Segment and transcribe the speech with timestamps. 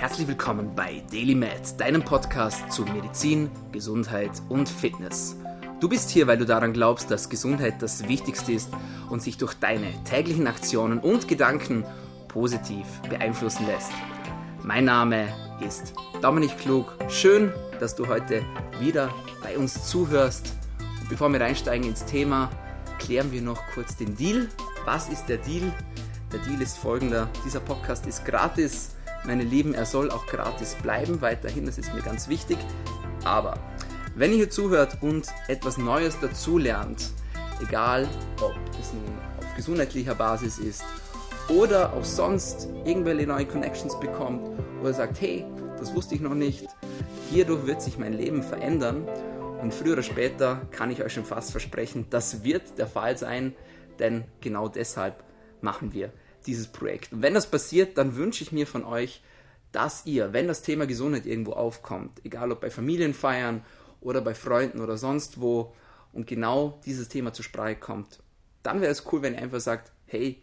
[0.00, 5.36] Herzlich willkommen bei Daily Med, deinem Podcast zu Medizin, Gesundheit und Fitness.
[5.78, 8.70] Du bist hier, weil du daran glaubst, dass Gesundheit das Wichtigste ist
[9.10, 11.84] und sich durch deine täglichen Aktionen und Gedanken
[12.28, 13.92] positiv beeinflussen lässt.
[14.62, 15.28] Mein Name
[15.60, 15.92] ist
[16.22, 16.94] Dominik Klug.
[17.10, 18.42] Schön, dass du heute
[18.80, 19.12] wieder
[19.42, 20.54] bei uns zuhörst.
[21.02, 22.48] Und bevor wir reinsteigen ins Thema,
[22.98, 24.48] klären wir noch kurz den Deal.
[24.86, 25.70] Was ist der Deal?
[26.32, 27.28] Der Deal ist folgender.
[27.44, 28.92] Dieser Podcast ist gratis.
[29.26, 32.58] Meine Lieben, er soll auch gratis bleiben weiterhin, das ist mir ganz wichtig.
[33.24, 33.54] Aber
[34.14, 37.10] wenn ihr hier zuhört und etwas Neues dazulernt,
[37.62, 38.08] egal
[38.40, 40.84] ob es nun auf gesundheitlicher Basis ist
[41.48, 44.48] oder auch sonst irgendwelche neue Connections bekommt
[44.80, 45.44] oder sagt, hey,
[45.78, 46.66] das wusste ich noch nicht,
[47.30, 49.06] hierdurch wird sich mein Leben verändern
[49.60, 53.54] und früher oder später kann ich euch schon fast versprechen, das wird der Fall sein,
[53.98, 55.22] denn genau deshalb
[55.60, 56.10] machen wir
[56.46, 57.12] dieses Projekt.
[57.12, 59.22] Und wenn das passiert, dann wünsche ich mir von euch,
[59.72, 63.64] dass ihr, wenn das Thema Gesundheit irgendwo aufkommt, egal ob bei Familienfeiern
[64.00, 65.74] oder bei Freunden oder sonst wo,
[66.12, 68.22] und genau dieses Thema zur Sprache kommt,
[68.62, 70.42] dann wäre es cool, wenn ihr einfach sagt, hey,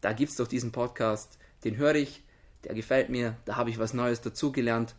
[0.00, 2.24] da gibt es doch diesen Podcast, den höre ich,
[2.64, 4.94] der gefällt mir, da habe ich was Neues dazugelernt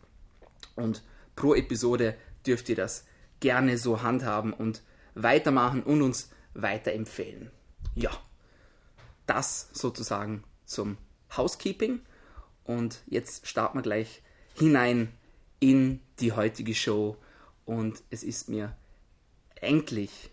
[0.76, 1.04] und
[1.36, 3.06] pro Episode dürft ihr das
[3.40, 4.84] gerne so handhaben und
[5.16, 7.52] weitermachen und uns weiterempfehlen.
[7.96, 8.12] Ja,
[9.30, 10.98] das sozusagen zum
[11.36, 12.02] Housekeeping.
[12.64, 14.22] Und jetzt starten wir gleich
[14.56, 15.10] hinein
[15.60, 17.18] in die heutige Show.
[17.66, 18.76] Und es ist mir
[19.56, 20.32] endlich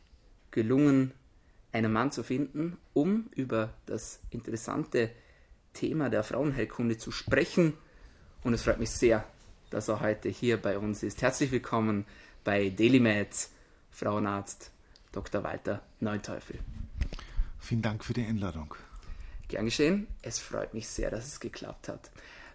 [0.51, 1.13] gelungen,
[1.73, 5.11] einen Mann zu finden, um über das interessante
[5.75, 7.75] Thema der Frauenheilkunde zu sprechen.
[8.43, 9.27] Und es freut mich sehr,
[9.69, 11.21] dass er heute hier bei uns ist.
[11.21, 12.07] Herzlich willkommen
[12.45, 13.49] bei DailyMed,
[13.91, 14.71] Frauenarzt
[15.13, 15.43] Dr.
[15.43, 16.59] Walter Neunteufel.
[17.59, 18.75] Vielen Dank für die Einladung.
[19.49, 20.07] Gern geschehen.
[20.23, 22.11] Es freut mich sehr, dass es geklappt hat.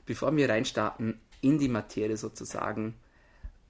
[0.05, 2.95] Bevor wir reinstarten in die Materie sozusagen,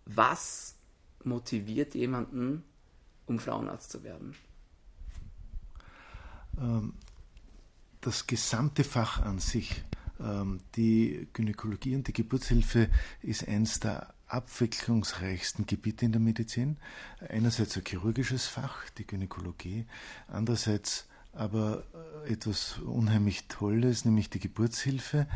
[0.05, 0.75] was
[1.23, 2.63] motiviert jemanden,
[3.25, 4.35] um Frauenarzt zu werden?
[6.59, 6.93] Ähm,
[8.01, 9.83] das gesamte Fach an sich,
[10.19, 12.89] ähm, die Gynäkologie und die Geburtshilfe,
[13.21, 16.77] ist eines der abwechslungsreichsten Gebiete in der Medizin.
[17.27, 19.85] Einerseits ein chirurgisches Fach, die Gynäkologie,
[20.27, 21.83] andererseits aber
[22.25, 25.27] äh, etwas unheimlich Tolles, nämlich die Geburtshilfe.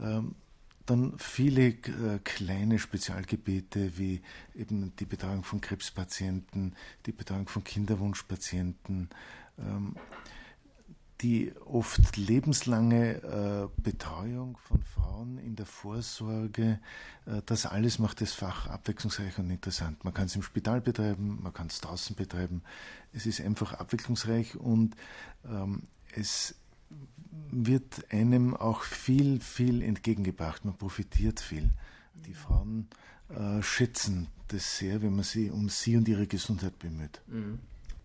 [0.00, 0.34] Ähm,
[0.86, 4.22] dann viele äh, kleine Spezialgebiete wie
[4.56, 6.74] eben die Betreuung von Krebspatienten,
[7.06, 9.08] die Betreuung von Kinderwunschpatienten,
[9.58, 9.94] ähm,
[11.20, 16.80] die oft lebenslange äh, Betreuung von Frauen in der Vorsorge,
[17.26, 20.04] äh, das alles macht das Fach abwechslungsreich und interessant.
[20.04, 22.62] Man kann es im Spital betreiben, man kann es draußen betreiben.
[23.12, 24.96] Es ist einfach abwechslungsreich und
[25.44, 25.82] ähm,
[26.14, 26.54] es
[27.50, 30.64] wird einem auch viel, viel entgegengebracht.
[30.64, 31.70] Man profitiert viel.
[32.26, 32.88] Die Frauen
[33.28, 37.20] äh, schätzen das sehr, wenn man sie um sie und ihre Gesundheit bemüht.
[37.26, 37.60] Mhm.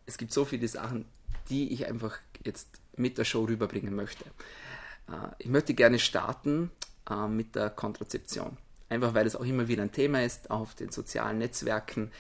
[0.06, 1.06] Es gibt so viele Sachen,
[1.50, 4.26] die ich einfach jetzt mit der Show rüberbringen möchte.
[5.08, 6.72] Äh, ich möchte gerne starten
[7.10, 8.58] äh, mit der Kontrazeption.
[8.90, 12.12] Einfach weil es auch immer wieder ein Thema ist auf den sozialen Netzwerken.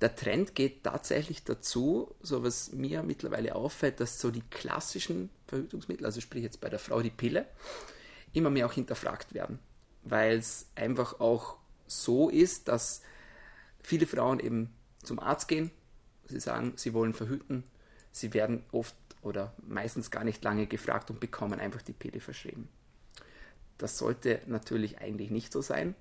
[0.00, 6.04] Der Trend geht tatsächlich dazu, so was mir mittlerweile auffällt, dass so die klassischen Verhütungsmittel,
[6.04, 7.46] also sprich jetzt bei der Frau die Pille,
[8.32, 9.58] immer mehr auch hinterfragt werden.
[10.02, 11.56] Weil es einfach auch
[11.86, 13.02] so ist, dass
[13.82, 15.70] viele Frauen eben zum Arzt gehen,
[16.26, 17.62] sie sagen, sie wollen verhüten,
[18.10, 22.68] sie werden oft oder meistens gar nicht lange gefragt und bekommen einfach die Pille verschrieben.
[23.78, 25.94] Das sollte natürlich eigentlich nicht so sein.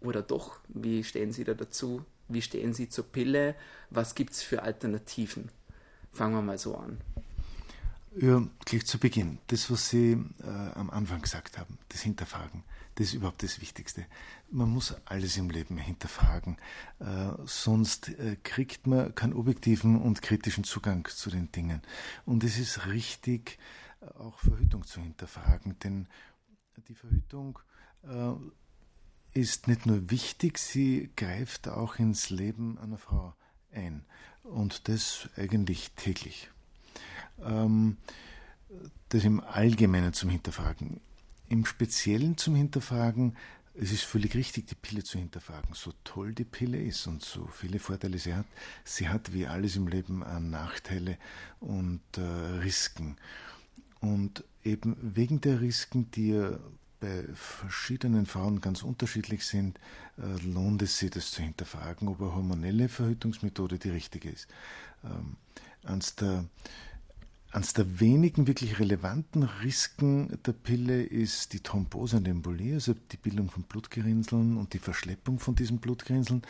[0.00, 2.04] Oder doch, wie stehen Sie da dazu?
[2.28, 3.54] Wie stehen Sie zur Pille?
[3.90, 5.50] Was gibt es für Alternativen?
[6.12, 7.00] Fangen wir mal so an.
[8.16, 9.38] Ja, gleich zu Beginn.
[9.46, 10.12] Das, was Sie
[10.42, 12.64] äh, am Anfang gesagt haben, das Hinterfragen,
[12.96, 14.04] das ist überhaupt das Wichtigste.
[14.50, 16.56] Man muss alles im Leben hinterfragen,
[16.98, 21.82] äh, sonst äh, kriegt man keinen objektiven und kritischen Zugang zu den Dingen.
[22.26, 23.58] Und es ist richtig,
[24.00, 26.08] äh, auch Verhütung zu hinterfragen, denn
[26.88, 27.60] die Verhütung
[28.02, 33.34] äh, ist nicht nur wichtig, sie greift auch ins Leben einer Frau
[33.70, 34.04] ein.
[34.42, 36.50] Und das eigentlich täglich.
[37.44, 37.96] Ähm,
[39.08, 41.00] das im Allgemeinen zum Hinterfragen.
[41.48, 43.36] Im Speziellen zum Hinterfragen,
[43.74, 45.74] es ist völlig richtig, die Pille zu hinterfragen.
[45.74, 48.46] So toll die Pille ist und so viele Vorteile sie hat,
[48.84, 51.18] sie hat wie alles im Leben Nachteile
[51.60, 52.20] und äh,
[52.60, 53.16] Risiken.
[54.00, 56.58] Und eben wegen der Risiken, die ja
[57.00, 59.78] bei verschiedenen Frauen ganz unterschiedlich sind,
[60.18, 64.48] äh, lohnt es sich, das zu hinterfragen, ob eine hormonelle Verhütungsmethode die richtige ist.
[65.04, 65.36] Ähm,
[65.82, 66.44] eines der
[67.52, 73.16] eines der wenigen wirklich relevanten Risiken der Pille ist die Thrombose und Embolie, also die
[73.16, 76.42] Bildung von Blutgerinnseln und die Verschleppung von diesen Blutgerinnseln.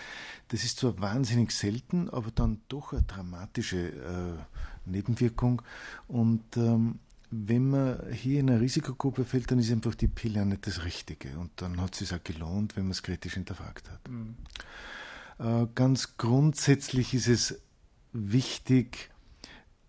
[0.49, 5.63] Das ist zwar wahnsinnig selten, aber dann doch eine dramatische äh, Nebenwirkung.
[6.07, 6.99] Und ähm,
[7.31, 10.85] wenn man hier in eine Risikogruppe fällt, dann ist einfach die Pille auch nicht das
[10.85, 11.39] Richtige.
[11.39, 14.07] Und dann hat es sich auch gelohnt, wenn man es kritisch hinterfragt hat.
[14.09, 14.37] Mhm.
[15.39, 17.61] Äh, ganz grundsätzlich ist es
[18.13, 19.11] wichtig,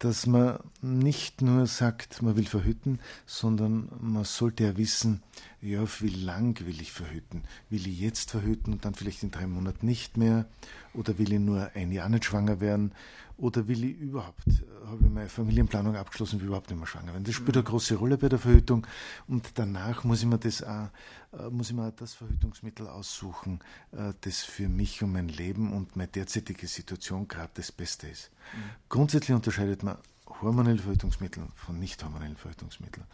[0.02, 5.22] dass man nicht nur sagt, man will verhüten, sondern man sollte ja wissen,
[5.62, 7.44] ja, wie lang will ich verhüten?
[7.70, 10.46] Will ich jetzt verhüten und dann vielleicht in drei Monaten nicht mehr?
[10.94, 12.94] Oder will ich nur ein Jahr nicht schwanger werden?
[13.38, 14.44] Oder will ich überhaupt,
[14.86, 17.24] habe ich meine Familienplanung abgeschlossen, will ich überhaupt nicht mehr schwanger werden?
[17.24, 18.86] Das spielt eine große Rolle bei der Verhütung.
[19.28, 20.90] Und danach muss ich mir das auch,
[21.34, 23.60] äh, muss ich mir das Verhütungsmittel aussuchen,
[23.92, 28.32] äh, das für mich und mein Leben und meine derzeitige Situation gerade das Beste ist.
[28.54, 28.60] Mhm.
[28.90, 33.06] Grundsätzlich unterscheidet man hormonelle Verhütungsmittel von nicht hormonellen Verhütungsmitteln.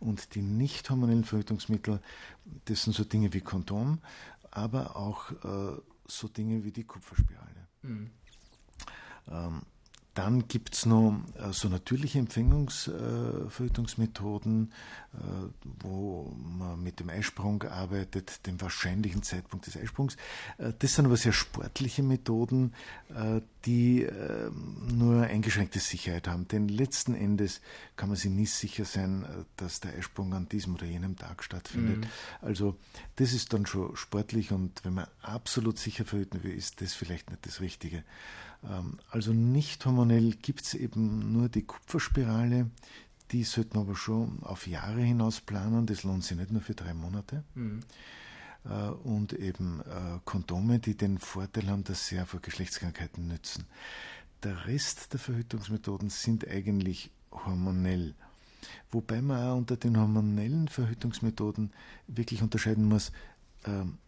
[0.00, 2.00] Und die nicht hormonellen Verhütungsmittel,
[2.66, 4.00] das sind so Dinge wie Kondom,
[4.50, 7.68] aber auch äh, so Dinge wie die Kupferspirale.
[7.82, 8.10] Mhm.
[9.28, 9.62] Ähm,
[10.14, 14.72] dann gibt es noch äh, so natürliche Empfängungsverhütungsmethoden,
[15.12, 15.16] äh,
[15.80, 20.16] wo man mit dem Eisprung arbeitet, dem wahrscheinlichen Zeitpunkt des Eisprungs.
[20.58, 22.72] Äh, das sind aber sehr sportliche Methoden,
[23.64, 24.06] die
[24.92, 26.48] nur eingeschränkte Sicherheit haben.
[26.48, 27.60] Denn letzten Endes
[27.96, 29.24] kann man sich nie sicher sein,
[29.56, 32.00] dass der Eisprung an diesem oder jenem Tag stattfindet.
[32.00, 32.06] Mhm.
[32.40, 32.76] Also
[33.16, 37.30] das ist dann schon sportlich und wenn man absolut sicher verhüten will, ist das vielleicht
[37.30, 38.04] nicht das Richtige.
[38.68, 42.70] Ähm, also nicht hormonell gibt es eben nur die Kupferspirale.
[43.30, 45.86] Die sollten aber schon auf Jahre hinaus planen.
[45.86, 47.44] Das lohnt sich nicht nur für drei Monate.
[47.54, 47.80] Mhm.
[48.64, 53.66] Äh, und eben äh, Kondome, die den Vorteil haben, dass sie vor Geschlechtskrankheiten nützen.
[54.42, 58.14] Der Rest der Verhütungsmethoden sind eigentlich hormonell.
[58.90, 61.72] Wobei man auch unter den hormonellen Verhütungsmethoden
[62.06, 63.12] wirklich unterscheiden muss,
[63.64, 63.98] ähm,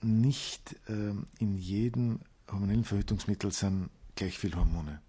[0.00, 2.20] nicht ähm, in jedem
[2.52, 5.00] hormonellen Verhütungsmittel sind gleich viel Hormone.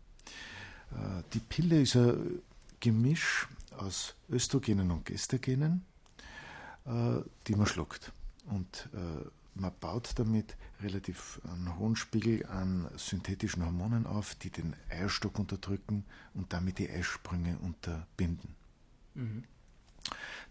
[0.91, 2.41] Äh, die Pille ist ein
[2.79, 3.47] Gemisch
[3.77, 5.85] aus Östrogenen und Gestagenen,
[6.85, 8.11] äh, die man schluckt.
[8.45, 9.25] Und äh,
[9.55, 16.05] man baut damit relativ einen hohen Spiegel an synthetischen Hormonen auf, die den Eierstock unterdrücken
[16.33, 18.55] und damit die Eisprünge unterbinden.
[19.13, 19.43] Mhm.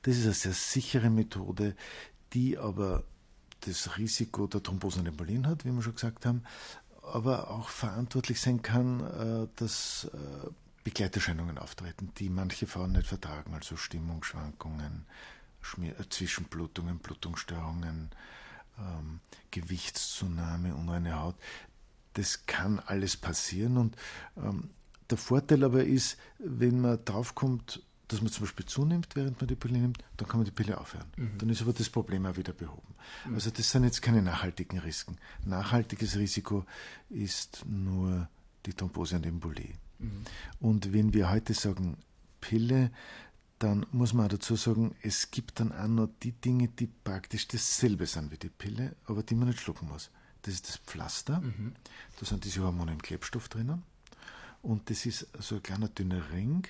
[0.03, 1.77] Das ist eine sehr sichere Methode,
[2.33, 3.05] die aber
[3.61, 6.43] das Risiko der Thrombose und Embolien hat, wie wir schon gesagt haben,
[7.03, 10.49] aber auch verantwortlich sein kann, äh, dass äh,
[10.85, 15.07] Begleiterscheinungen auftreten, die manche Frauen nicht vertragen, also Stimmungsschwankungen,
[15.61, 18.11] Schmier äh, Zwischenblutungen, Blutungsstörungen,
[18.79, 19.21] ähm,
[19.51, 21.37] Gewichtszunahme, unreine Haut.
[22.15, 23.97] Das kann alles passieren und
[24.37, 24.71] ähm,
[25.11, 27.83] der Vorteil aber ist, wenn man draufkommt,
[28.13, 30.79] dass man zum Beispiel zunimmt, während man die Pille nimmt, dann kann man die Pille
[30.79, 31.07] aufhören.
[31.17, 31.39] Mhm.
[31.39, 32.95] Dann ist aber das Problem auch wieder behoben.
[33.27, 33.35] Mhm.
[33.35, 35.17] Also das sind jetzt keine nachhaltigen Risiken.
[35.45, 36.65] Nachhaltiges Risiko
[37.09, 38.29] ist nur
[38.67, 39.75] die Thrombose und Embolie.
[39.99, 40.25] Mhm.
[40.61, 41.97] Und wenn wir heute sagen
[42.41, 42.91] Pille,
[43.59, 47.47] dann muss man auch dazu sagen, es gibt dann auch noch die Dinge, die praktisch
[47.47, 50.11] dasselbe sind wie die Pille, aber die man nicht schlucken muss.
[50.43, 51.41] Das ist das Pflaster.
[51.41, 51.75] Mhm.
[52.19, 53.85] Da sind diese Hormone im Klebstoff drinnen.
[54.63, 56.67] Und das ist so ein kleiner dünner Ring,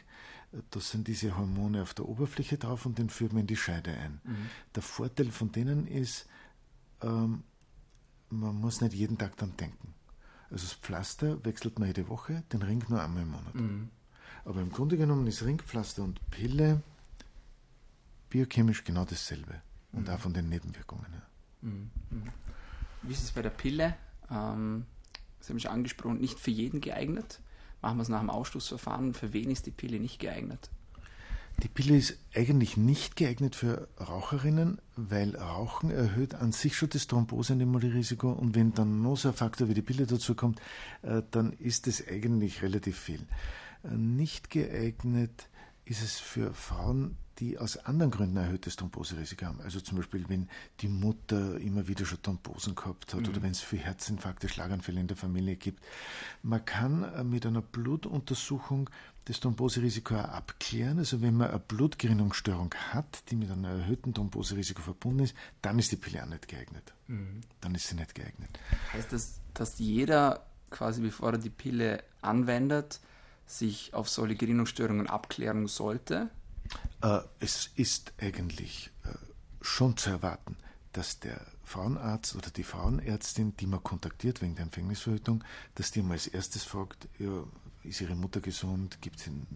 [0.70, 3.93] da sind diese Hormone auf der Oberfläche drauf und den führt man in die Scheide
[3.93, 4.20] ein.
[4.25, 4.50] Mhm.
[4.75, 6.26] Der Vorteil von denen ist,
[7.00, 7.42] ähm,
[8.30, 9.94] man muss nicht jeden Tag dann denken.
[10.50, 13.54] Also das Pflaster wechselt man jede Woche, den Ring nur einmal im Monat.
[13.54, 13.88] Mhm.
[14.44, 16.82] Aber im Grunde genommen ist Ringpflaster und Pille
[18.28, 19.62] biochemisch genau dasselbe.
[19.92, 20.14] Und mhm.
[20.14, 21.26] auch von den Nebenwirkungen her.
[21.62, 21.90] Mhm.
[22.11, 22.28] mhm.
[23.02, 23.97] Wie ist es bei der Pille?
[24.30, 24.87] Ähm,
[25.40, 27.40] Sie haben schon angesprochen, nicht für jeden geeignet
[27.83, 29.12] machen wir es nach dem Ausschlussverfahren.
[29.15, 30.71] Für wen ist die Pille nicht geeignet?
[31.62, 37.07] Die Pille ist eigentlich nicht geeignet für Raucherinnen, weil Rauchen erhöht an sich schon das
[37.07, 40.61] Thrombose- und Risiko und wenn dann noch so ein Faktor wie die Pille dazu kommt,
[41.03, 43.27] äh, dann ist es eigentlich relativ viel.
[43.85, 45.49] Äh, nicht geeignet
[45.92, 49.61] ist es für Frauen, die aus anderen Gründen ein erhöhtes Thromboserisiko haben.
[49.61, 50.49] Also zum Beispiel, wenn
[50.80, 53.28] die Mutter immer wieder schon Thrombosen gehabt hat mhm.
[53.28, 55.84] oder wenn es für Herzinfarkte, Schlaganfälle in der Familie gibt.
[56.42, 58.88] Man kann äh, mit einer Blutuntersuchung
[59.26, 60.99] das Thromboserisiko auch abklären.
[60.99, 65.92] Also wenn man eine Blutgerinnungsstörung hat, die mit einem erhöhten Thromboserisiko verbunden ist, dann ist
[65.92, 66.94] die Pille auch nicht geeignet.
[67.06, 67.42] Mhm.
[67.61, 68.58] Dann ist sie nicht geeignet.
[68.94, 73.00] Heißt das, dass jeder quasi bevor er die Pille anwendet,
[73.46, 76.30] sich auf solche Gerinnungsstörungen abklären sollte?
[77.02, 79.08] Äh, es ist eigentlich äh,
[79.61, 80.56] schon zu erwarten,
[80.92, 85.44] dass der Frauenarzt oder die Frauenärztin, die man kontaktiert wegen der Empfängnisverhütung,
[85.75, 87.44] dass die mal als erstes fragt, ja,
[87.84, 89.46] ist ihre Mutter gesund, gibt es in,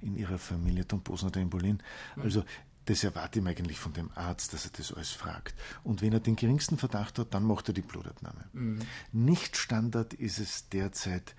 [0.00, 1.82] in ihrer Familie Thrombosen oder Embolien.
[2.16, 2.22] Mhm.
[2.22, 2.44] Also
[2.86, 5.54] das erwarte ich eigentlich von dem Arzt, dass er das alles fragt.
[5.84, 8.44] Und wenn er den geringsten Verdacht hat, dann macht er die Blutabnahme.
[8.52, 8.80] Mhm.
[9.12, 11.34] Nicht Standard ist es derzeit,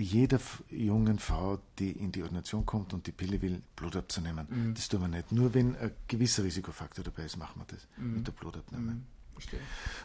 [0.00, 4.46] jeder jungen Frau, die in die Ordination kommt und die Pille will, Blut abzunehmen.
[4.48, 4.74] Mhm.
[4.74, 5.32] Das tun wir nicht.
[5.32, 8.14] Nur wenn ein gewisser Risikofaktor dabei ist, machen wir das mhm.
[8.14, 8.92] mit der Blutabnahme.
[8.92, 9.06] Mhm.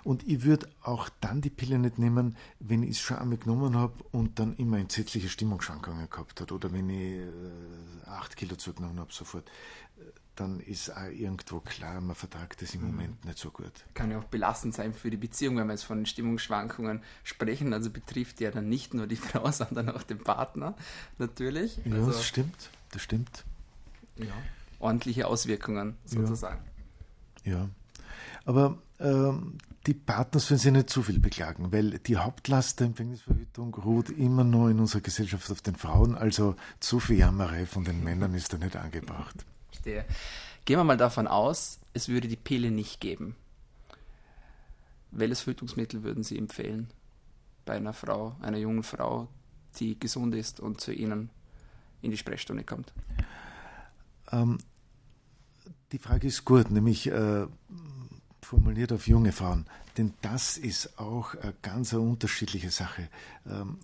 [0.03, 3.75] Und ich würde auch dann die Pille nicht nehmen, wenn ich es schon einmal genommen
[3.75, 7.29] habe und dann immer entsetzliche Stimmungsschwankungen gehabt hat oder wenn ich äh,
[8.05, 9.49] acht Kilo zugenommen habe sofort
[10.35, 12.87] dann ist auch irgendwo klar, man vertragt das im mhm.
[12.87, 13.71] Moment nicht so gut.
[13.93, 17.73] Kann ja auch belastend sein für die Beziehung, wenn wir jetzt von Stimmungsschwankungen sprechen.
[17.73, 20.75] Also betrifft ja dann nicht nur die Frau, sondern auch den Partner
[21.17, 21.79] natürlich.
[21.85, 23.43] Ja, also, das stimmt, das stimmt.
[24.17, 24.33] Ja,
[24.79, 26.63] ordentliche Auswirkungen sozusagen.
[27.43, 27.69] Ja, ja.
[28.45, 33.75] aber ähm, die Partner sollen sich nicht zu viel beklagen, weil die Hauptlast der Empfängnisverhütung
[33.75, 36.15] ruht immer noch in unserer Gesellschaft auf den Frauen.
[36.15, 39.45] Also zu viel Jammerei von den Männern ist da nicht angebracht
[39.85, 40.05] verstehe.
[40.65, 43.35] Gehen wir mal davon aus, es würde die Pille nicht geben.
[45.11, 46.89] Welches Verhütungsmittel würden Sie empfehlen
[47.65, 49.27] bei einer Frau, einer jungen Frau,
[49.77, 51.29] die gesund ist und zu Ihnen
[52.01, 52.91] in die Sprechstunde kommt?
[54.31, 54.57] Ähm,
[55.91, 57.45] die Frage ist gut, nämlich äh,
[58.41, 63.07] formuliert auf junge Frauen, denn das ist auch eine ganz unterschiedliche Sache.
[63.47, 63.77] Ähm,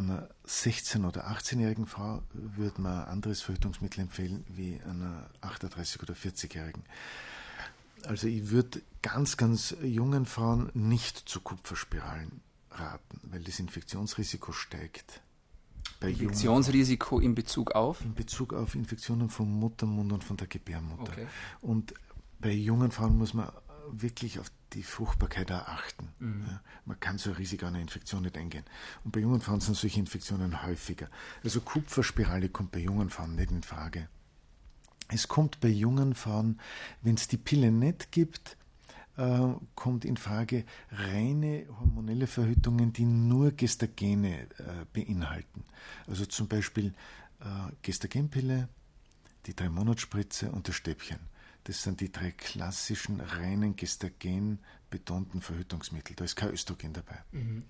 [0.00, 6.14] einer 16- oder 18-jährigen Frau würde man ein anderes Verhütungsmittel empfehlen wie einer 38- oder
[6.14, 6.82] 40-jährigen.
[8.04, 12.40] Also ich würde ganz, ganz jungen Frauen nicht zu Kupferspiralen
[12.70, 15.20] raten, weil das Infektionsrisiko steigt.
[16.00, 18.00] Infektionsrisiko in Bezug auf?
[18.00, 21.12] In Bezug auf Infektionen vom Muttermund und von der Gebärmutter.
[21.12, 21.26] Okay.
[21.60, 21.94] Und
[22.40, 23.50] bei jungen Frauen muss man
[23.92, 26.08] wirklich auf die Fruchtbarkeit erachten.
[26.18, 26.44] Mhm.
[26.48, 28.64] Ja, man kann so ein Risiko einer Infektion nicht eingehen.
[29.04, 31.08] Und bei jungen Frauen sind solche Infektionen häufiger.
[31.42, 34.08] Also Kupferspirale kommt bei jungen Frauen nicht in Frage.
[35.08, 36.60] Es kommt bei jungen Frauen,
[37.02, 38.56] wenn es die Pille nicht gibt,
[39.16, 45.64] äh, kommt in Frage reine hormonelle Verhütungen, die nur Gestagene äh, beinhalten.
[46.06, 46.94] Also zum Beispiel
[47.40, 48.68] äh, Gestagenpille,
[49.46, 51.18] die Drei-Monats-Spritze und das Stäbchen.
[51.64, 56.16] Das sind die drei klassischen reinen Gestagen-betonten Verhütungsmittel.
[56.16, 57.18] Da ist kein Östrogen dabei.
[57.32, 57.64] Mhm.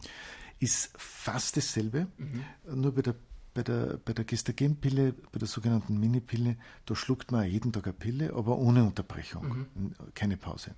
[0.58, 2.44] Ist fast dasselbe, mhm.
[2.74, 3.14] nur bei der
[3.52, 6.56] bei der, bei der Gestagenpille, bei der sogenannten Minipille,
[6.86, 9.94] da schluckt man jeden Tag eine Pille, aber ohne Unterbrechung, mhm.
[10.14, 10.74] keine Pause.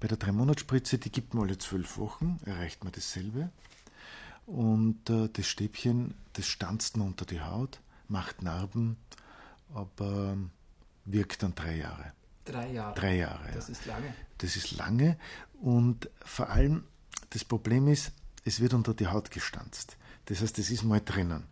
[0.00, 3.50] Bei der Drei-Monats-Spritze, die gibt man alle zwölf Wochen, erreicht man dasselbe.
[4.46, 8.96] Und äh, das Stäbchen, das stanzt man unter die Haut, macht Narben,
[9.72, 10.36] aber
[11.04, 12.12] wirkt dann drei Jahre.
[12.44, 12.94] Drei Jahre.
[12.94, 13.50] Drei Jahre.
[13.54, 13.72] Das ja.
[13.72, 14.14] ist lange.
[14.38, 15.16] Das ist lange
[15.60, 16.84] und vor allem
[17.30, 18.12] das Problem ist,
[18.44, 19.96] es wird unter die Haut gestanzt.
[20.26, 21.44] Das heißt, es ist mal drinnen.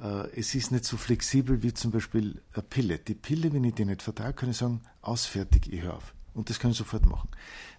[0.00, 2.98] Äh, es ist nicht so flexibel wie zum Beispiel eine Pille.
[2.98, 6.14] Die Pille, wenn ich die nicht vertrage, kann ich sagen, ausfertig, ich höre auf.
[6.34, 7.28] Und das kann ich sofort machen.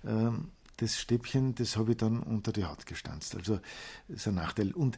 [0.06, 3.36] Ähm, das Stäbchen, das habe ich dann unter die Haut gestanzt.
[3.36, 3.60] Also
[4.08, 4.72] das ist ein Nachteil.
[4.72, 4.98] Und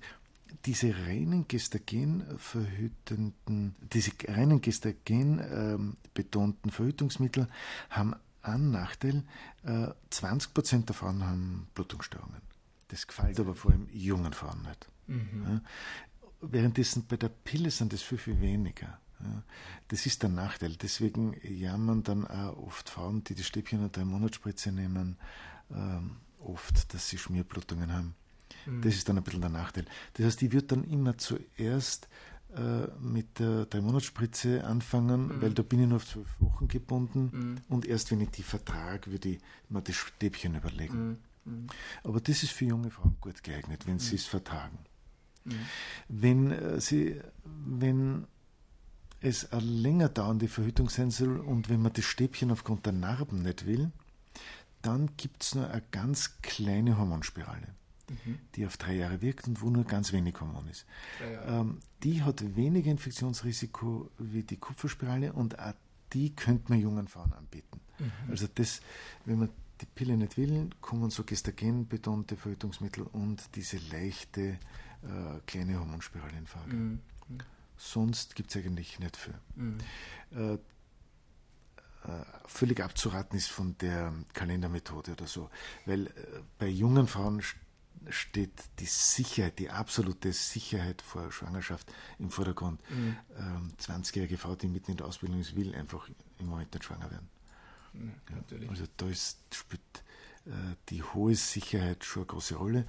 [0.66, 7.48] diese reinen Gestagen verhütenden, diese reinen Gestagen ähm, betonten Verhütungsmittel
[7.90, 9.24] haben einen Nachteil,
[9.64, 12.42] äh, 20% der Frauen haben Blutungsstörungen.
[12.90, 14.90] Das gefällt aber vor allem jungen Frauen nicht.
[15.08, 15.62] Mhm.
[16.42, 19.00] Währenddessen bei der Pille sind das viel, viel weniger.
[19.88, 20.76] Das ist der Nachteil.
[20.76, 25.18] Deswegen jammern dann auch oft Frauen, die die Stäbchen oder drei Monatsspritze nehmen,
[25.72, 28.16] ähm, oft, dass sie Schmierblutungen haben.
[28.66, 28.82] Mhm.
[28.82, 29.86] Das ist dann ein bisschen der Nachteil.
[30.14, 32.08] Das heißt, ich würde dann immer zuerst
[32.56, 35.42] äh, mit der Drei-Monats-Spritze anfangen, mhm.
[35.42, 37.58] weil da bin ich nur auf zwölf Wochen gebunden mhm.
[37.68, 41.08] und erst wenn ich die vertrage, würde ich mir das Stäbchen überlegen.
[41.08, 41.18] Mhm.
[41.46, 41.68] Mhm.
[42.04, 44.80] Aber das ist für junge Frauen gut geeignet, wenn sie es vertragen.
[46.08, 48.26] Wenn äh, sie, wenn
[49.22, 53.44] es eine länger dauernde Verhütung sein soll und wenn man das Stäbchen aufgrund der Narben
[53.44, 53.92] nicht will,
[54.82, 57.68] dann gibt es nur eine ganz kleine Hormonspirale
[58.10, 58.40] mhm.
[58.56, 60.86] die auf drei Jahre wirkt und wo nur ganz wenig Hormon ist.
[61.48, 65.74] Ähm, die hat weniger Infektionsrisiko wie die Kupferspirale und auch
[66.14, 67.80] die könnte man jungen Frauen anbieten.
[68.00, 68.12] Mhm.
[68.30, 68.82] Also das,
[69.26, 69.50] wenn man
[69.82, 74.58] die Pille nicht will, kommen so gestagenbetonte Verhütungsmittel und diese leichte äh,
[75.46, 76.74] kleine Hormonspirale in Frage.
[76.74, 77.00] Mhm.
[77.78, 79.34] Sonst gibt es eigentlich nicht viel.
[79.56, 79.78] Mhm.
[80.32, 85.50] Äh, äh, völlig abzuraten ist von der Kalendermethode oder so,
[85.86, 86.12] weil äh,
[86.60, 87.42] bei jungen Frauen
[88.10, 92.80] steht die Sicherheit, die absolute Sicherheit vor Schwangerschaft im Vordergrund.
[92.90, 93.18] Mhm.
[93.38, 96.10] Ähm, 20-jährige Frau, die mitten in der Ausbildung ist, will einfach
[96.40, 97.30] im Moment nicht schwanger werden.
[97.94, 99.82] Ja, ja, also da ist, spielt
[100.90, 102.86] die hohe Sicherheit schon eine große Rolle.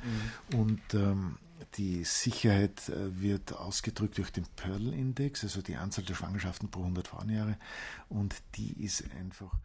[0.51, 0.59] Mhm.
[0.59, 1.39] Und ähm,
[1.75, 7.09] die Sicherheit äh, wird ausgedrückt durch den Pearl-Index, also die Anzahl der Schwangerschaften pro 100
[7.09, 7.57] Frauenjahre.
[8.09, 9.59] Und die ist einfach äh,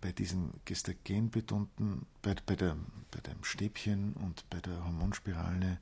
[0.00, 2.76] bei diesen gestagenbetonten, bei, bei, der,
[3.10, 5.78] bei dem Stäbchen und bei der Hormonspirale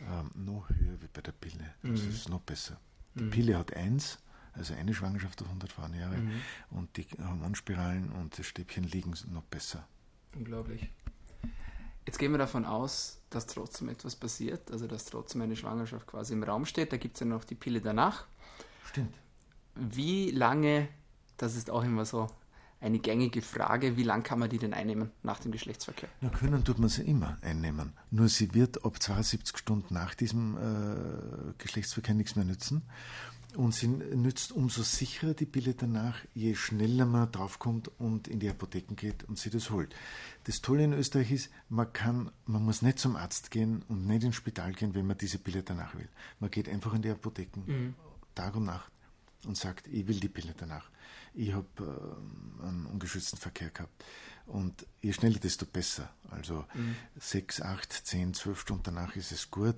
[0.00, 1.74] äh, noch höher wie bei der Pille.
[1.82, 2.10] Das mhm.
[2.10, 2.78] ist noch besser.
[3.14, 3.30] Die mhm.
[3.30, 4.18] Pille hat eins,
[4.52, 6.40] also eine Schwangerschaft auf 100 Frauenjahre, mhm.
[6.70, 9.86] und die Hormonspiralen und das Stäbchen liegen noch besser.
[10.36, 10.88] Unglaublich.
[12.06, 16.32] Jetzt gehen wir davon aus, dass trotzdem etwas passiert, also dass trotzdem eine Schwangerschaft quasi
[16.32, 16.92] im Raum steht.
[16.92, 18.26] Da gibt es ja noch die Pille danach.
[18.86, 19.14] Stimmt.
[19.74, 20.88] Wie lange,
[21.36, 22.28] das ist auch immer so
[22.80, 26.08] eine gängige Frage, wie lange kann man die denn einnehmen nach dem Geschlechtsverkehr?
[26.20, 27.92] Ja, können tut man sie immer einnehmen.
[28.10, 32.82] Nur sie wird ab 72 Stunden nach diesem äh, Geschlechtsverkehr nichts mehr nützen.
[33.56, 38.48] Und sie nützt umso sicherer die Pille danach, je schneller man draufkommt und in die
[38.48, 39.96] Apotheken geht und sie das holt.
[40.44, 44.22] Das Tolle in Österreich ist, man kann, man muss nicht zum Arzt gehen und nicht
[44.22, 46.08] ins Spital gehen, wenn man diese Pille danach will.
[46.40, 47.94] Man geht einfach in die Apotheken, mhm.
[48.34, 48.92] Tag und Nacht,
[49.46, 50.90] und sagt, ich will die Pille danach.
[51.34, 54.04] Ich habe äh, einen ungeschützten Verkehr gehabt.
[54.46, 56.10] Und je schneller, desto besser.
[56.30, 56.96] Also mhm.
[57.18, 59.76] 6, 8, 10, 12 Stunden danach ist es gut.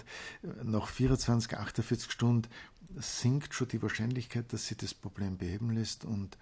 [0.63, 2.49] Nach 24, 48 Stunden
[2.97, 6.37] sinkt schon die Wahrscheinlichkeit, dass sie das Problem beheben lässt und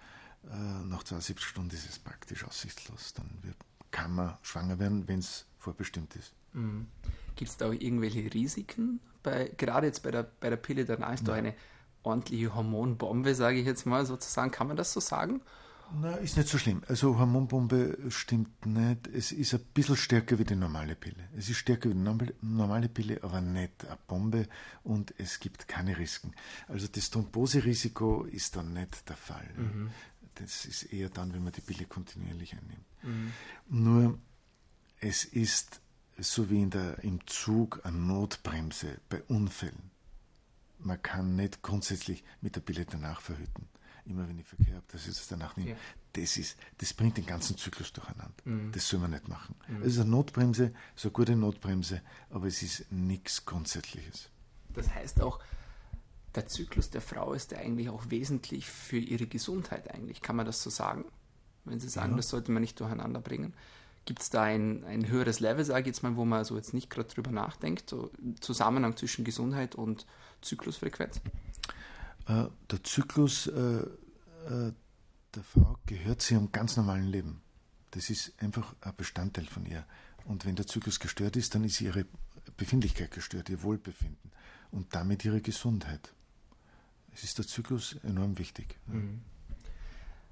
[0.45, 3.13] äh, nach 72 Stunden ist es praktisch aussichtslos.
[3.13, 3.57] Dann wird,
[3.91, 6.33] kann man schwanger werden, wenn es vorbestimmt ist.
[6.53, 6.87] Mhm.
[7.35, 8.99] Gibt es da auch irgendwelche Risiken?
[9.23, 11.27] Bei, gerade jetzt bei der, bei der Pille danach ist ja.
[11.27, 11.55] da eine
[12.03, 14.51] ordentliche Hormonbombe, sage ich jetzt mal sozusagen.
[14.51, 15.41] Kann man das so sagen?
[15.91, 16.83] Na, ist nicht so schlimm.
[16.87, 19.07] Also Hormonbombe stimmt nicht.
[19.07, 21.27] Es ist ein bisschen stärker wie die normale Pille.
[21.35, 24.47] Es ist stärker wie die normale Pille, aber nicht eine Bombe
[24.83, 26.33] und es gibt keine Risiken.
[26.67, 29.49] Also das Thromboserisiko ist dann nicht der Fall.
[29.57, 29.89] Mhm.
[30.35, 32.85] Das ist eher dann, wenn man die Pille kontinuierlich einnimmt.
[33.01, 33.33] Mhm.
[33.67, 34.19] Nur
[34.99, 35.81] es ist
[36.17, 39.89] so wie in der, im Zug eine Notbremse bei Unfällen.
[40.79, 43.67] Man kann nicht grundsätzlich mit der Pille danach verhüten
[44.09, 45.71] immer wenn ich Verkehr habe, dass ich das danach nehme.
[45.71, 45.75] Ja.
[46.13, 48.33] Das, ist, das bringt den ganzen Zyklus durcheinander.
[48.43, 48.71] Mhm.
[48.71, 49.55] Das soll man nicht machen.
[49.67, 49.81] Mhm.
[49.83, 54.29] Es ist eine Notbremse, so eine gute Notbremse, aber es ist nichts Grundsätzliches.
[54.73, 55.39] Das heißt auch,
[56.35, 60.21] der Zyklus der Frau ist ja eigentlich auch wesentlich für ihre Gesundheit eigentlich.
[60.21, 61.05] Kann man das so sagen?
[61.65, 62.17] Wenn Sie sagen, ja.
[62.17, 63.53] das sollte man nicht durcheinander bringen.
[64.05, 66.73] Gibt es da ein, ein höheres Level, sage ich jetzt mal, wo man so jetzt
[66.73, 70.07] nicht gerade drüber nachdenkt, so Zusammenhang zwischen Gesundheit und
[70.41, 71.21] Zyklusfrequenz?
[72.27, 73.83] Äh, der Zyklus äh,
[74.49, 74.73] äh,
[75.35, 77.41] der Frau gehört zu ihrem ganz normalen Leben.
[77.91, 79.85] Das ist einfach ein Bestandteil von ihr.
[80.25, 82.05] Und wenn der Zyklus gestört ist, dann ist ihre
[82.57, 84.31] Befindlichkeit gestört, ihr Wohlbefinden
[84.71, 86.13] und damit ihre Gesundheit.
[87.13, 88.77] Es ist der Zyklus enorm wichtig.
[88.87, 89.21] Mhm.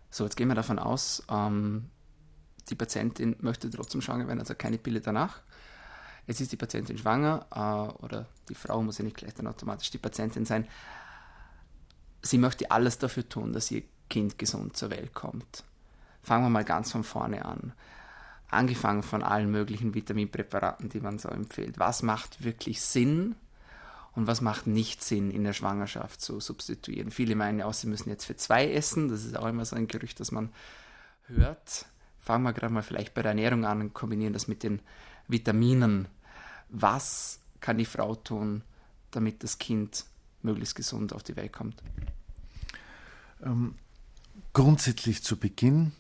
[0.10, 1.90] So, jetzt gehen wir davon aus, ähm,
[2.70, 5.42] die Patientin möchte trotzdem schwanger werden, also keine Pille danach.
[6.28, 9.90] Jetzt ist die Patientin schwanger äh, oder die Frau muss ja nicht gleich dann automatisch
[9.90, 10.68] die Patientin sein
[12.22, 15.64] sie möchte alles dafür tun, dass ihr Kind gesund zur Welt kommt.
[16.22, 17.74] Fangen wir mal ganz von vorne an.
[18.50, 21.80] Angefangen von allen möglichen Vitaminpräparaten, die man so empfiehlt.
[21.80, 23.36] Was macht wirklich Sinn
[24.14, 27.12] und was macht nicht Sinn in der Schwangerschaft zu substituieren?
[27.12, 29.10] Viele meinen auch, sie müssen jetzt für zwei essen.
[29.10, 30.50] Das ist auch immer so ein Gerücht, das man
[31.28, 31.86] hört.
[32.20, 34.82] Fangen wir gerade mal vielleicht bei der Ernährung an und kombinieren das mit den
[35.28, 36.08] Vitaminen.
[36.70, 38.64] Was kann die Frau tun,
[39.12, 40.06] damit das Kind
[40.42, 41.82] möglichst gesund auf die Welt kommt?
[43.44, 43.76] Ähm,
[44.54, 45.92] grundsätzlich zu Beginn,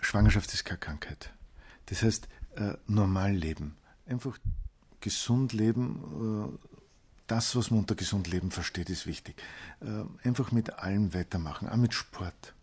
[0.00, 1.30] Schwangerschaft ist keine Krankheit.
[1.86, 3.76] Das heißt, äh, normal leben.
[4.06, 4.38] Einfach
[5.00, 6.58] gesund leben.
[6.60, 6.68] Äh,
[7.26, 9.36] das, was man unter gesund leben versteht, ist wichtig.
[9.80, 12.54] Äh, einfach mit allem weitermachen, auch mit Sport.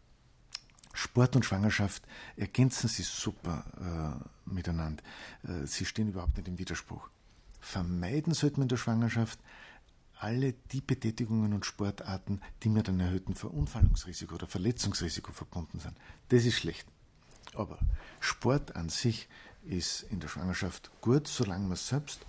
[0.93, 2.03] Sport und Schwangerschaft
[2.37, 3.65] ergänzen sich super
[4.47, 5.03] äh, miteinander.
[5.43, 7.09] Äh, sie stehen überhaupt nicht im Widerspruch.
[7.63, 9.39] Vermeiden sollte man in der Schwangerschaft
[10.19, 15.95] alle die Betätigungen und Sportarten, die mit einem erhöhten Verunfallungsrisiko oder Verletzungsrisiko verbunden sind.
[16.29, 16.85] Das ist schlecht.
[17.55, 17.79] Aber
[18.19, 19.27] Sport an sich
[19.63, 22.25] ist in der Schwangerschaft gut, solange man selbst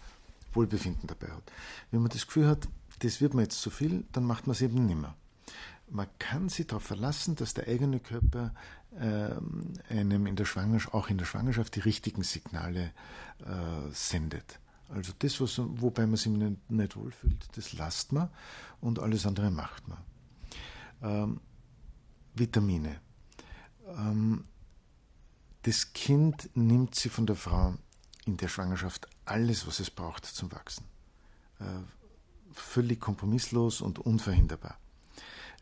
[0.53, 1.53] Wohlbefinden dabei hat.
[1.91, 2.69] Wenn man das Gefühl hat,
[3.01, 5.15] das wird mir jetzt zu viel, dann macht man es eben nicht mehr.
[5.91, 8.55] Man kann sich darauf verlassen, dass der eigene Körper
[8.99, 9.31] äh,
[9.93, 12.93] einem in der Schwangerschaft, auch in der Schwangerschaft die richtigen Signale
[13.41, 14.61] äh, sendet.
[14.95, 18.31] Also das, was, wobei man sich nicht, nicht wohlfühlt, das lasst man
[18.81, 19.99] und alles andere macht man.
[21.03, 21.41] Ähm,
[22.35, 23.01] Vitamine.
[23.89, 24.45] Ähm,
[25.63, 27.75] das Kind nimmt sie von der Frau
[28.25, 30.85] in der Schwangerschaft alles, was es braucht zum Wachsen.
[31.59, 31.65] Äh,
[32.53, 34.79] völlig kompromisslos und unverhinderbar.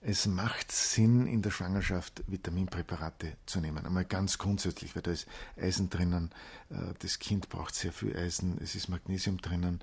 [0.04, 3.86] Es macht Sinn, in der Schwangerschaft Vitaminpräparate zu nehmen.
[3.86, 6.30] Einmal ganz grundsätzlich, weil da ist Eisen drinnen,
[6.70, 9.80] äh, das Kind braucht sehr viel Eisen, es ist Magnesium drinnen.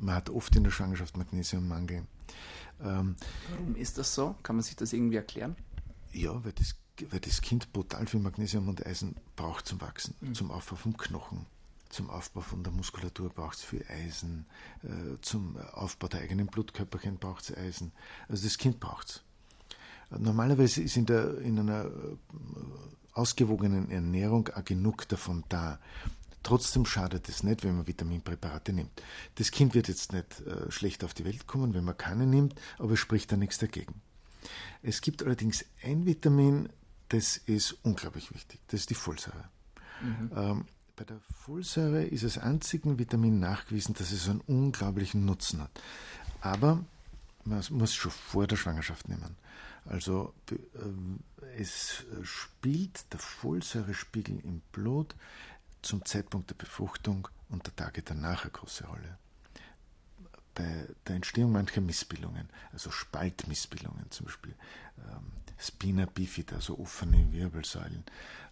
[0.00, 2.06] Man hat oft in der Schwangerschaft Magnesiummangel.
[2.82, 3.16] Ähm,
[3.50, 4.34] Warum ist das so?
[4.42, 5.54] Kann man sich das irgendwie erklären?
[6.12, 6.74] Ja, weil das,
[7.10, 10.34] weil das Kind brutal viel Magnesium und Eisen braucht zum Wachsen, mhm.
[10.34, 11.46] zum Aufbau vom Knochen
[11.88, 14.46] zum Aufbau von der Muskulatur braucht es viel Eisen,
[14.82, 17.92] äh, zum Aufbau der eigenen Blutkörperchen braucht es Eisen.
[18.28, 19.22] Also das Kind braucht es.
[20.18, 22.16] Normalerweise ist in, der, in einer äh,
[23.12, 25.78] ausgewogenen Ernährung auch genug davon da.
[26.42, 29.02] Trotzdem schadet es nicht, wenn man Vitaminpräparate nimmt.
[29.36, 32.54] Das Kind wird jetzt nicht äh, schlecht auf die Welt kommen, wenn man keine nimmt,
[32.78, 34.00] aber es spricht da nichts dagegen.
[34.82, 36.68] Es gibt allerdings ein Vitamin,
[37.08, 38.60] das ist unglaublich wichtig.
[38.68, 39.44] Das ist die Folsäure.
[40.00, 40.30] Mhm.
[40.34, 40.64] Ähm,
[40.96, 45.70] bei der Folsäure ist als einzigen Vitamin nachgewiesen, dass es einen unglaublichen Nutzen hat.
[46.40, 46.84] Aber
[47.44, 49.36] man muss es schon vor der Schwangerschaft nehmen.
[49.84, 55.14] Also äh, es spielt der Folsäurespiegel im Blut
[55.82, 59.18] zum Zeitpunkt der Befruchtung und der Tage danach eine große Rolle.
[60.54, 64.54] Bei der Entstehung mancher Missbildungen, also Spaltmissbildungen zum Beispiel,
[64.98, 68.04] ähm, Spina bifida, also offene Wirbelsäulen,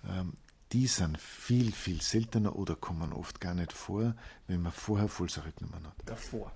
[0.08, 0.32] ähm,
[0.72, 4.14] die sind viel, viel seltener oder kommen oft gar nicht vor,
[4.46, 5.94] wenn man vorher Folsäure genommen hat.
[6.06, 6.52] Davor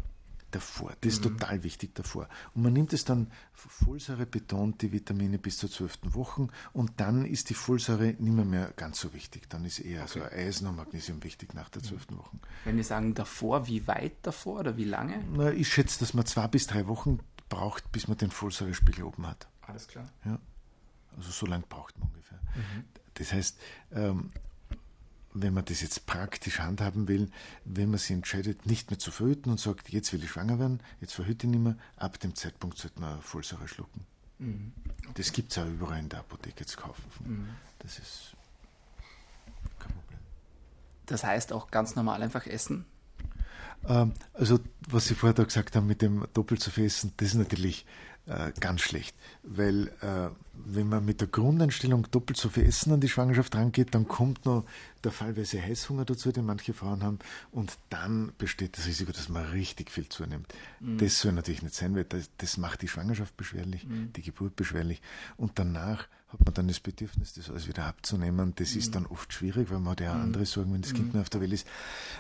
[0.54, 0.92] davor.
[1.00, 1.38] Das ist mhm.
[1.38, 2.28] total wichtig davor.
[2.54, 7.24] Und man nimmt es dann Folsäure betont, die Vitamine bis zur zwölften Woche und dann
[7.24, 9.48] ist die Folsäure nicht mehr, mehr ganz so wichtig.
[9.48, 10.20] Dann ist eher okay.
[10.20, 11.86] so Eisen und Magnesium wichtig nach der mhm.
[11.86, 12.36] zwölften Woche.
[12.64, 15.24] Wenn wir sagen davor, wie weit davor oder wie lange?
[15.32, 19.26] Na, ich schätze, dass man zwei bis drei Wochen braucht, bis man den Folsäurespiegel oben
[19.26, 19.48] hat.
[19.62, 20.08] Alles klar.
[20.24, 20.38] Ja.
[21.16, 22.40] Also so lange braucht man ungefähr.
[22.54, 22.84] Mhm.
[23.14, 23.58] Das heißt,
[23.92, 24.30] ähm,
[25.35, 27.29] wenn man das jetzt praktisch handhaben will,
[27.64, 30.81] wenn man sich entscheidet, nicht mehr zu verhüten und sagt, jetzt will ich schwanger werden,
[31.01, 34.07] jetzt verhüte ich nicht mehr, ab dem Zeitpunkt sollte man Folsäure schlucken.
[34.38, 34.73] Mhm.
[35.01, 35.12] Okay.
[35.14, 37.05] Das gibt es auch überall in der Apotheke zu kaufen.
[37.25, 37.49] Mhm.
[37.81, 38.37] Das ist
[39.81, 40.18] kein Problem.
[41.07, 42.87] Das heißt auch ganz normal einfach essen?
[43.88, 47.29] Ähm, also, was Sie vorher da gesagt haben mit dem doppelt zu viel essen, das
[47.29, 47.87] ist natürlich
[48.27, 49.14] äh, ganz schlecht.
[49.42, 53.94] Weil äh, wenn man mit der Grundeinstellung doppelt so viel Essen an die Schwangerschaft rangeht,
[53.94, 54.64] dann kommt noch
[55.03, 57.18] der fallweise Heißhunger dazu, den manche Frauen haben,
[57.51, 60.47] und dann besteht das Risiko, dass man richtig viel zunimmt.
[60.81, 60.99] Mhm.
[60.99, 64.12] Das soll natürlich nicht sein, weil das, das macht die Schwangerschaft beschwerlich, mhm.
[64.14, 65.03] die Geburt beschwerlich,
[65.37, 68.53] und danach hat man dann das Bedürfnis, das alles wieder abzunehmen.
[68.57, 68.79] Das mhm.
[68.79, 71.23] ist dann oft schwierig, weil man hat ja andere Sorgen, wenn das Kind mehr mhm.
[71.23, 71.66] auf der Welt ist.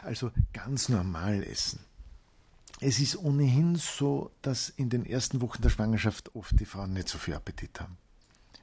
[0.02, 1.80] Also ganz normal essen.
[2.80, 7.08] Es ist ohnehin so, dass in den ersten Wochen der Schwangerschaft oft die Frauen nicht
[7.08, 7.96] so viel Appetit haben.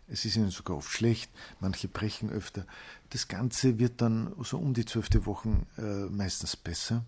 [0.08, 2.66] Es ist ihnen sogar oft schlecht, manche brechen öfter.
[3.12, 7.06] Das Ganze wird dann so um die zwölfte Woche äh, meistens besser.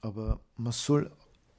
[0.00, 1.10] Aber man soll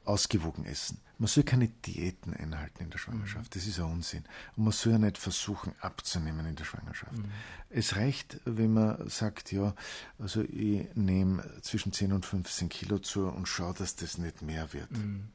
[0.09, 0.99] ausgewogen essen.
[1.19, 3.55] Man soll keine Diäten einhalten in der Schwangerschaft.
[3.55, 4.23] Das ist ein Unsinn.
[4.55, 7.17] Und man soll ja nicht versuchen abzunehmen in der Schwangerschaft.
[7.17, 7.31] Mhm.
[7.69, 9.75] Es reicht, wenn man sagt, ja,
[10.17, 14.73] also ich nehme zwischen 10 und 15 Kilo zu und schaue, dass das nicht mehr
[14.73, 14.91] wird.
[14.91, 15.29] Mhm.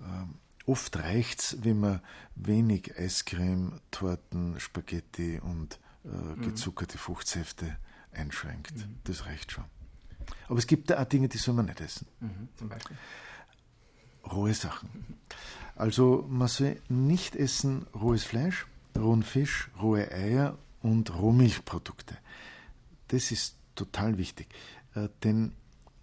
[0.00, 2.00] Ähm, oft reicht es, wenn man
[2.36, 6.42] wenig Eiscreme, Torten, Spaghetti und äh, mhm.
[6.42, 7.76] gezuckerte Fruchtsäfte
[8.12, 8.76] einschränkt.
[8.76, 9.00] Mhm.
[9.04, 9.64] Das reicht schon.
[10.48, 12.06] Aber es gibt da auch Dinge, die soll man nicht essen.
[12.20, 12.48] Mhm.
[12.56, 12.96] Zum Beispiel?
[14.30, 14.90] Rohe Sachen.
[15.74, 22.16] Also man soll nicht essen rohes Fleisch, rohen Fisch, rohe Eier und Rohmilchprodukte.
[23.08, 24.48] Das ist total wichtig,
[24.94, 25.52] äh, denn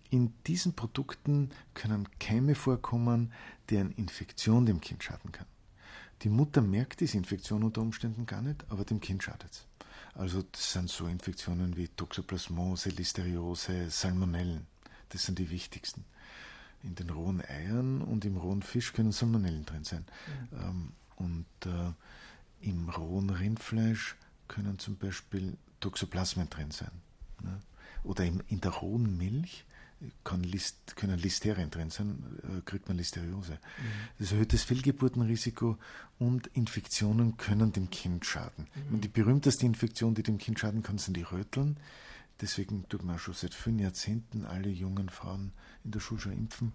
[0.10, 3.34] in diesen Produkten können Keime vorkommen,
[3.70, 5.48] deren Infektion dem Kind schaden kann.
[6.22, 9.66] Die Mutter merkt diese Infektion unter Umständen gar nicht, aber dem Kind schadet es.
[10.14, 14.68] Also das sind so Infektionen wie Toxoplasmose, Listeriose, Salmonellen.
[15.10, 16.06] Das sind die wichtigsten
[16.84, 20.06] in den rohen Eiern und im rohen Fisch können Salmonellen drin sein.
[20.52, 20.58] Mhm.
[20.60, 24.16] Ähm, und äh, im rohen Rindfleisch
[24.48, 26.92] können zum Beispiel Toxoplasmen drin sein.
[27.42, 27.60] Ne?
[28.04, 29.66] Oder im, in der rohen Milch
[30.42, 33.54] List, können Listerien drin sein, äh, kriegt man Listeriose.
[33.54, 33.58] Mhm.
[34.20, 35.78] Das erhöht das Fehlgeburtenrisiko
[36.20, 38.68] und Infektionen können dem Kind schaden.
[38.90, 39.02] Mhm.
[39.02, 41.78] die berühmteste Infektion, die dem Kind schaden kann, sind die Röteln.
[42.44, 45.54] Deswegen tut man schon seit vielen Jahrzehnten alle jungen Frauen
[45.86, 46.74] in der Schule schon impfen.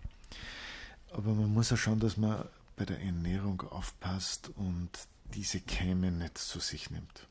[1.10, 4.88] Aber man muss auch schauen, dass man bei der Ernährung aufpasst und
[5.34, 7.28] diese Keime nicht zu sich nimmt.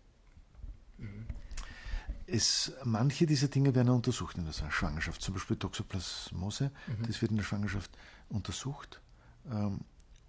[1.00, 1.26] Mhm.
[2.28, 7.08] Es, manche dieser Dinge werden untersucht in der Schwangerschaft, zum Beispiel Toxoplasmose, mhm.
[7.08, 7.90] das wird in der Schwangerschaft
[8.30, 9.02] untersucht,
[9.50, 9.80] ähm,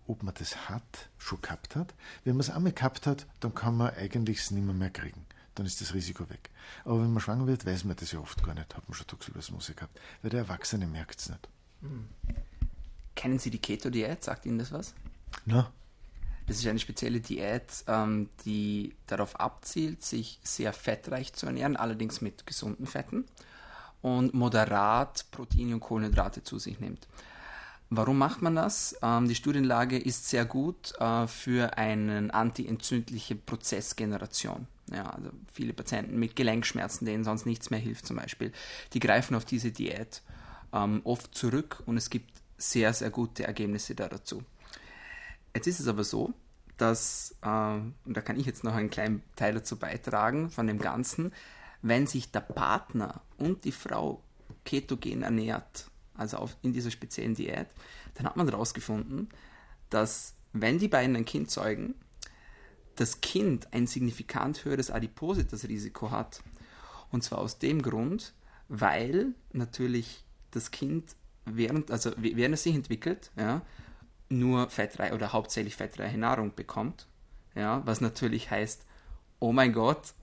[0.06, 1.94] ob man das hat, schon gehabt hat.
[2.24, 5.26] Wenn man es einmal gehabt hat, dann kann man eigentlich es nicht mehr, mehr kriegen
[5.58, 6.50] dann ist das Risiko weg.
[6.84, 9.06] Aber wenn man schwanger wird, weiß man das ja oft gar nicht, hat man schon
[9.06, 11.48] Toxoplasmose gehabt, weil der Erwachsene merkt es nicht.
[11.82, 12.08] Hm.
[13.14, 14.22] Kennen Sie die Keto-Diät?
[14.22, 14.94] Sagt Ihnen das was?
[15.44, 15.72] Na.
[16.46, 22.20] Das ist eine spezielle Diät, ähm, die darauf abzielt, sich sehr fettreich zu ernähren, allerdings
[22.20, 23.24] mit gesunden Fetten
[24.00, 27.06] und moderat Proteine und Kohlenhydrate zu sich nimmt.
[27.90, 28.96] Warum macht man das?
[29.02, 34.66] Ähm, die Studienlage ist sehr gut äh, für eine antientzündliche Prozessgeneration.
[34.92, 38.52] Ja, also viele Patienten mit Gelenkschmerzen, denen sonst nichts mehr hilft zum Beispiel,
[38.92, 40.22] die greifen auf diese Diät
[40.72, 44.42] ähm, oft zurück und es gibt sehr, sehr gute Ergebnisse da dazu.
[45.54, 46.32] Jetzt ist es aber so,
[46.76, 50.78] dass, äh, und da kann ich jetzt noch einen kleinen Teil dazu beitragen von dem
[50.78, 51.32] Ganzen,
[51.82, 54.22] wenn sich der Partner und die Frau
[54.64, 57.68] ketogen ernährt, also auf, in dieser speziellen Diät,
[58.14, 59.28] dann hat man herausgefunden,
[59.90, 61.94] dass wenn die beiden ein Kind zeugen,
[62.98, 66.42] das Kind ein signifikant höheres Adipositas-Risiko hat.
[67.10, 68.34] Und zwar aus dem Grund,
[68.68, 73.62] weil natürlich das Kind während, also während es sich entwickelt, ja,
[74.28, 77.06] nur fettreiche oder hauptsächlich fettreiche Nahrung bekommt.
[77.54, 78.84] Ja, was natürlich heißt,
[79.38, 80.14] oh mein Gott,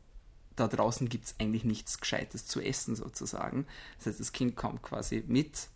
[0.55, 3.65] da draußen gibt es eigentlich nichts Gescheites zu essen sozusagen.
[3.97, 5.69] Das heißt, das Kind kommt quasi mit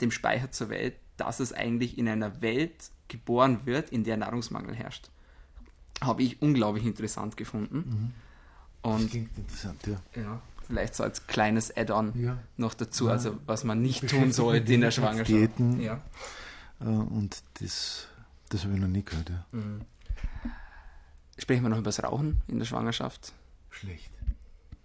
[0.00, 4.74] dem Speicher zur Welt, dass es eigentlich in einer Welt geboren wird, in der Nahrungsmangel
[4.74, 5.10] herrscht.
[6.06, 7.76] Habe ich unglaublich interessant gefunden.
[7.76, 8.90] Mhm.
[8.90, 10.22] Und, das klingt interessant, ja.
[10.22, 10.40] ja.
[10.66, 12.38] Vielleicht so als kleines Add-on ja.
[12.56, 13.12] noch dazu, ja.
[13.12, 15.28] also was man nicht tun sollte in der Schwangerschaft.
[15.28, 15.80] Diäten.
[15.80, 16.00] Ja.
[16.80, 18.08] Äh, und das,
[18.48, 19.30] das habe ich noch nie gehört.
[19.30, 19.44] Ja.
[19.52, 19.82] Mhm.
[21.36, 23.32] Sprechen wir noch über das Rauchen in der Schwangerschaft?
[23.70, 24.10] Schlecht.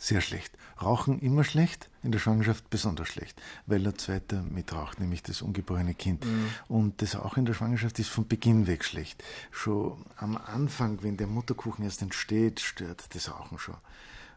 [0.02, 0.58] Sehr schlecht.
[0.82, 5.94] Rauchen immer schlecht, in der Schwangerschaft besonders schlecht, weil der zweite mitraucht, nämlich das ungeborene
[5.94, 6.26] Kind.
[6.26, 6.50] Mhm.
[6.70, 9.22] Und das auch in der Schwangerschaft ist von Beginn weg schlecht.
[9.52, 13.76] Schon am Anfang, wenn der Mutterkuchen erst entsteht, stört das Rauchen schon.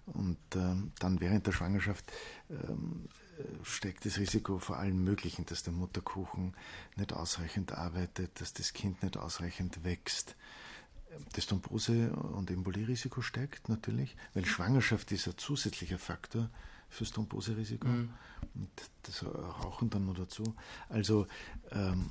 [0.07, 2.11] Und ähm, dann während der Schwangerschaft
[2.51, 3.09] ähm,
[3.62, 6.55] steigt das Risiko vor allem Möglichen, dass der Mutterkuchen
[6.96, 10.35] nicht ausreichend arbeitet, dass das Kind nicht ausreichend wächst.
[11.33, 16.51] Das Thrombose- und Embolierisiko steigt natürlich, weil Schwangerschaft ist ein zusätzlicher Faktor
[16.88, 18.11] fürs Thromboserisiko mhm.
[18.55, 18.70] und
[19.03, 20.55] das Rauchen dann noch dazu.
[20.88, 21.27] Also
[21.70, 22.11] ähm,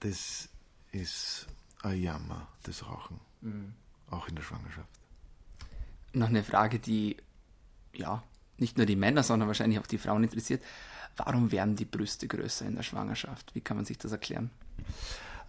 [0.00, 0.48] das
[0.92, 1.46] ist
[1.82, 3.74] ein Jammer, das Rauchen, mhm.
[4.10, 4.88] auch in der Schwangerschaft.
[6.12, 7.16] Noch eine Frage, die
[7.92, 8.22] ja
[8.56, 10.62] nicht nur die Männer, sondern wahrscheinlich auch die Frauen interessiert.
[11.16, 13.54] Warum werden die Brüste größer in der Schwangerschaft?
[13.54, 14.50] Wie kann man sich das erklären?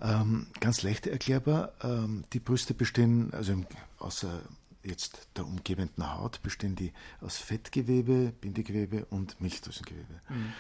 [0.01, 1.73] Ähm, ganz leicht erklärbar.
[1.83, 3.63] Ähm, die Brüste bestehen, also
[3.99, 4.41] außer
[4.83, 10.21] jetzt der umgebenden Haut, bestehen die aus Fettgewebe, Bindegewebe und Milchdrüsengewebe.
[10.29, 10.53] Mhm.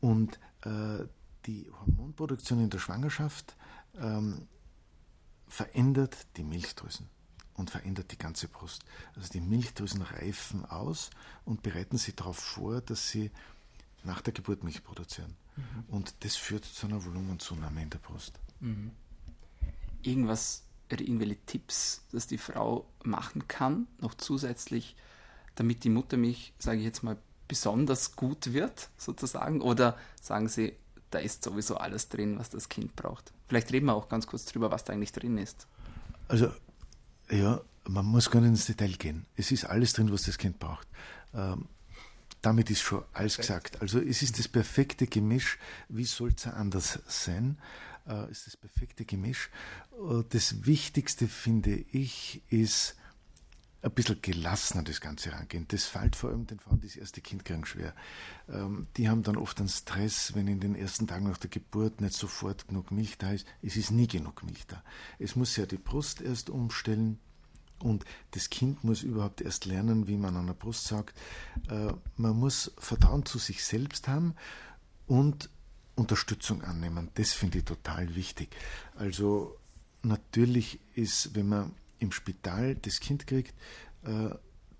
[0.00, 1.04] Und äh,
[1.46, 3.56] die Hormonproduktion in der Schwangerschaft
[3.98, 4.46] ähm,
[5.48, 7.08] verändert die Milchdrüsen
[7.54, 8.84] und verändert die ganze Brust.
[9.16, 11.10] Also die Milchdrüsen reifen aus
[11.44, 13.30] und bereiten sie darauf vor, dass sie
[14.04, 15.36] nach der Geburt Milch produzieren.
[15.56, 15.84] Mhm.
[15.88, 18.38] Und das führt zu einer Volumenzunahme in der Brust.
[18.60, 18.90] Mhm.
[20.02, 24.96] Irgendwas, irgendwelche Tipps, dass die Frau machen kann, noch zusätzlich,
[25.54, 27.16] damit die Muttermilch, sage ich jetzt mal,
[27.48, 29.60] besonders gut wird, sozusagen?
[29.60, 30.74] Oder sagen Sie,
[31.10, 33.32] da ist sowieso alles drin, was das Kind braucht?
[33.48, 35.66] Vielleicht reden wir auch ganz kurz drüber, was da eigentlich drin ist.
[36.28, 36.50] Also
[37.30, 39.26] ja, man muss gar nicht ins Detail gehen.
[39.36, 40.88] Es ist alles drin, was das Kind braucht.
[41.34, 41.68] Ähm,
[42.42, 43.80] damit ist schon alles gesagt.
[43.80, 45.58] Also es ist das perfekte Gemisch.
[45.88, 47.58] Wie soll es anders sein?
[48.08, 49.50] Äh, ist das perfekte Gemisch.
[49.92, 52.96] Äh, das Wichtigste, finde ich, ist
[53.82, 55.66] ein bisschen gelassener das Ganze rangehen.
[55.68, 57.94] Das fällt vor allem den Frauen, die das erste Kind kriegen, schwer.
[58.48, 62.00] Ähm, die haben dann oft einen Stress, wenn in den ersten Tagen nach der Geburt
[62.00, 63.46] nicht sofort genug Milch da ist.
[63.62, 64.82] Es ist nie genug Milch da.
[65.18, 67.18] Es muss ja die Brust erst umstellen.
[67.78, 71.16] Und das Kind muss überhaupt erst lernen, wie man an der Brust sagt.
[71.68, 74.34] Äh, man muss Vertrauen zu sich selbst haben
[75.06, 75.50] und
[75.96, 77.08] Unterstützung annehmen.
[77.14, 78.54] Das finde ich total wichtig.
[78.96, 79.56] Also
[80.02, 83.54] natürlich ist, wenn man im Spital das Kind kriegt,
[84.04, 84.30] äh,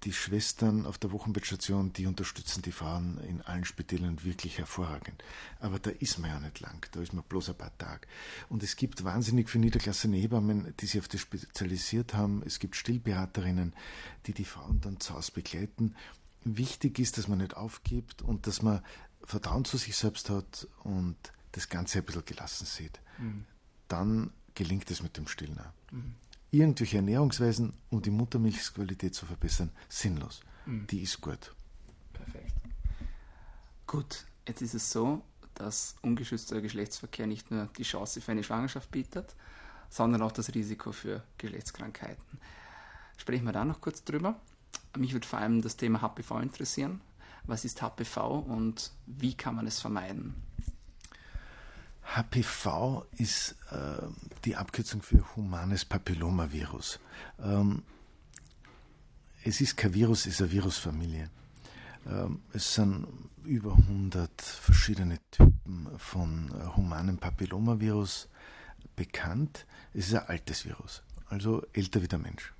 [0.04, 5.24] die Schwestern auf der Wochenbettstation, die unterstützen die Frauen in allen Spitälern wirklich hervorragend.
[5.58, 8.06] Aber da ist man ja nicht lang, da ist man bloß ein paar Tage.
[8.48, 12.42] Und es gibt wahnsinnig viele niederklassene Hebammen, die sich auf das spezialisiert haben.
[12.46, 13.72] Es gibt Stillberaterinnen,
[14.26, 15.96] die die Frauen dann zu Hause begleiten.
[16.44, 18.82] Wichtig ist, dass man nicht aufgibt und dass man
[19.26, 21.16] Vertrauen zu sich selbst hat und
[21.52, 23.00] das Ganze ein bisschen gelassen sieht.
[23.18, 23.44] Mhm.
[23.88, 25.60] Dann gelingt es mit dem Stillen.
[25.90, 26.14] Mhm
[26.50, 30.40] irgendwelche Ernährungsweisen, um die Muttermilchqualität zu verbessern, sinnlos.
[30.64, 30.86] Mhm.
[30.88, 31.54] Die ist gut.
[32.12, 32.52] Perfekt.
[33.86, 35.22] Gut, jetzt ist es so,
[35.54, 39.34] dass ungeschützter Geschlechtsverkehr nicht nur die Chance für eine Schwangerschaft bietet,
[39.88, 42.38] sondern auch das Risiko für Geschlechtskrankheiten.
[43.16, 44.40] Sprechen wir da noch kurz drüber.
[44.96, 47.00] Mich würde vor allem das Thema HPV interessieren.
[47.46, 50.34] Was ist HPV und wie kann man es vermeiden?
[52.14, 54.06] HPV ist äh,
[54.44, 57.00] die Abkürzung für humanes Papillomavirus.
[57.40, 57.82] Ähm,
[59.44, 61.30] es ist kein Virus, es ist eine Virusfamilie.
[62.06, 63.06] Ähm, es sind
[63.44, 68.28] über 100 verschiedene Typen von äh, humanem Papillomavirus
[68.94, 69.66] bekannt.
[69.92, 72.52] Es ist ein altes Virus, also älter wie der Mensch.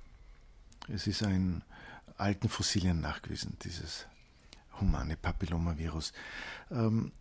[0.87, 1.63] Es ist ein
[2.17, 4.05] alten Fossilien nachgewiesen, dieses
[4.79, 6.13] humane Papillomavirus.
[6.71, 7.11] Ähm,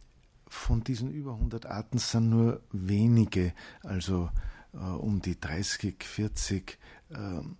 [0.48, 4.30] von diesen über 100 Arten sind nur wenige, also
[4.72, 6.78] äh, um die 30, 40,
[7.10, 7.56] ähm,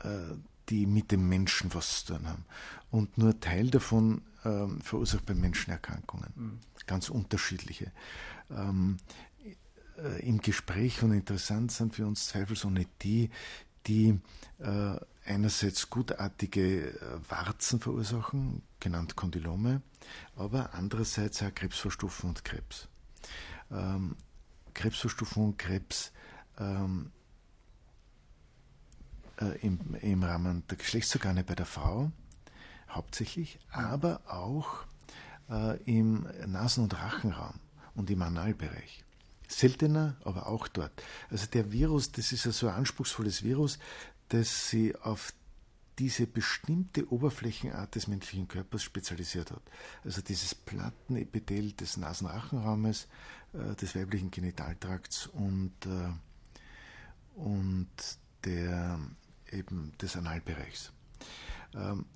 [0.00, 0.34] äh,
[0.68, 2.44] die mit dem Menschen was zu tun haben.
[2.90, 6.32] Und nur Teil davon ähm, verursacht bei Menschen Erkrankungen.
[6.34, 6.58] Mhm.
[6.86, 7.92] Ganz unterschiedliche.
[8.50, 8.98] Ähm,
[9.96, 13.30] äh, Im Gespräch und interessant sind für uns zweifelsohne die,
[13.86, 14.20] die
[14.58, 14.96] äh,
[15.28, 19.82] einerseits gutartige äh, Warzen verursachen, genannt Kondylome,
[20.36, 22.88] aber andererseits auch Krebsverstufung und Krebs.
[23.70, 24.16] Ähm,
[24.74, 26.12] Krebsverstufung und Krebs
[26.58, 27.12] ähm,
[29.40, 32.10] äh, im, im Rahmen der Geschlechtsorgane bei der Frau
[32.88, 34.84] hauptsächlich, aber auch
[35.50, 37.60] äh, im Nasen- und Rachenraum
[37.94, 39.04] und im Analbereich.
[39.48, 40.92] Seltener, aber auch dort.
[41.30, 43.78] Also der Virus, das ist ja so ein anspruchsvolles Virus,
[44.28, 45.32] das sie auf
[45.98, 49.62] diese bestimmte Oberflächenart des menschlichen Körpers spezialisiert hat.
[50.04, 53.08] Also dieses Plattenepithel des Nasenrachenraumes,
[53.52, 56.10] äh, des weiblichen Genitaltrakts und, äh,
[57.34, 57.88] und
[58.44, 59.00] der,
[59.50, 60.92] eben des Analbereichs.
[61.74, 62.06] Ähm,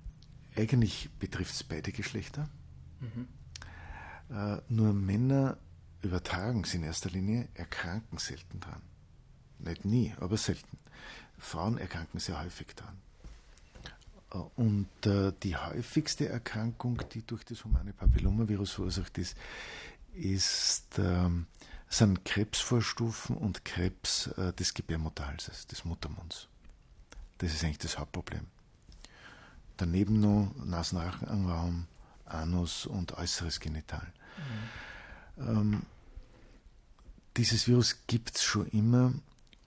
[0.55, 2.49] eigentlich betrifft es beide Geschlechter.
[3.01, 3.27] Mhm.
[4.29, 5.57] Äh, nur Männer
[6.01, 8.81] übertragen es in erster Linie, erkranken selten dran.
[9.59, 10.77] Nicht nie, aber selten.
[11.43, 12.97] Frauen erkranken sehr häufig daran.
[14.31, 19.37] Äh, und äh, die häufigste Erkrankung, die durch das humane Papillomavirus verursacht ist,
[20.13, 21.47] ist ähm,
[21.89, 26.47] sind Krebsvorstufen und Krebs äh, des Gebärmutterhalses, des Muttermunds.
[27.37, 28.47] Das ist eigentlich das Hauptproblem.
[29.77, 31.87] Daneben noch Nasenrachenraum,
[32.25, 34.11] Anus und äußeres Genital.
[35.37, 35.47] Mhm.
[35.47, 35.81] Ähm,
[37.37, 39.13] dieses Virus gibt es schon immer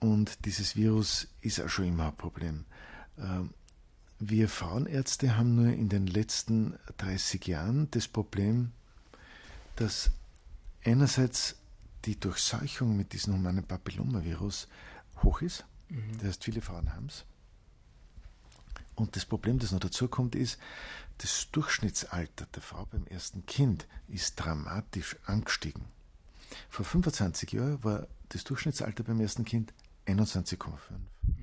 [0.01, 2.65] und dieses Virus ist auch schon immer ein Problem.
[3.19, 3.51] Ähm,
[4.19, 8.73] wir Frauenärzte haben nur in den letzten 30 Jahren das Problem,
[9.77, 10.11] dass
[10.85, 11.57] einerseits
[12.05, 14.69] die Durchseuchung mit diesem humanen Papillomavirus
[15.23, 15.65] hoch ist.
[15.89, 16.19] Mhm.
[16.19, 17.25] Das heißt, viele Frauen haben es.
[18.95, 20.59] Und das Problem, das noch dazu kommt, ist,
[21.19, 25.85] das Durchschnittsalter der Frau beim ersten Kind ist dramatisch angestiegen.
[26.71, 29.73] Vor 25 Jahren war das Durchschnittsalter beim ersten Kind
[30.07, 30.71] 21,5.
[30.91, 31.37] Mhm.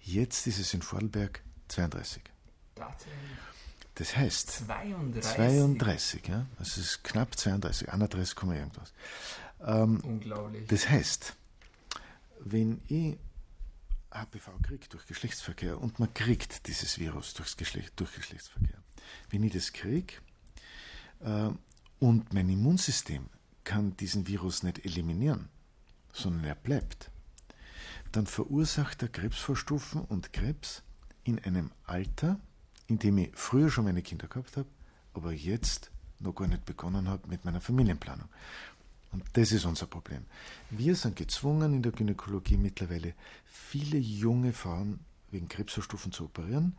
[0.00, 2.22] Jetzt ist es in Vorarlberg 32.
[2.74, 3.18] Tatsächlich.
[3.94, 8.92] Das heißt 32, 32 ja, das ist knapp 32, 31, irgendwas.
[9.64, 10.66] Ähm, Unglaublich.
[10.66, 11.34] Das heißt,
[12.40, 13.16] wenn ich
[14.10, 18.78] HPV kriege durch Geschlechtsverkehr und man kriegt dieses Virus durchs Geschlecht, durch Geschlechtsverkehr,
[19.30, 20.14] wenn ich das kriege
[21.20, 21.50] äh,
[22.00, 23.28] und mein Immunsystem
[23.62, 25.48] kann diesen Virus nicht eliminieren,
[26.12, 27.10] sondern er bleibt,
[28.16, 30.82] dann verursacht er Krebsvorstufen und Krebs
[31.24, 32.38] in einem Alter,
[32.86, 34.68] in dem ich früher schon meine Kinder gehabt habe,
[35.14, 38.28] aber jetzt noch gar nicht begonnen habe mit meiner Familienplanung.
[39.12, 40.24] Und das ist unser Problem.
[40.70, 45.00] Wir sind gezwungen in der Gynäkologie mittlerweile viele junge Frauen
[45.30, 46.76] wegen Krebsvorstufen zu operieren,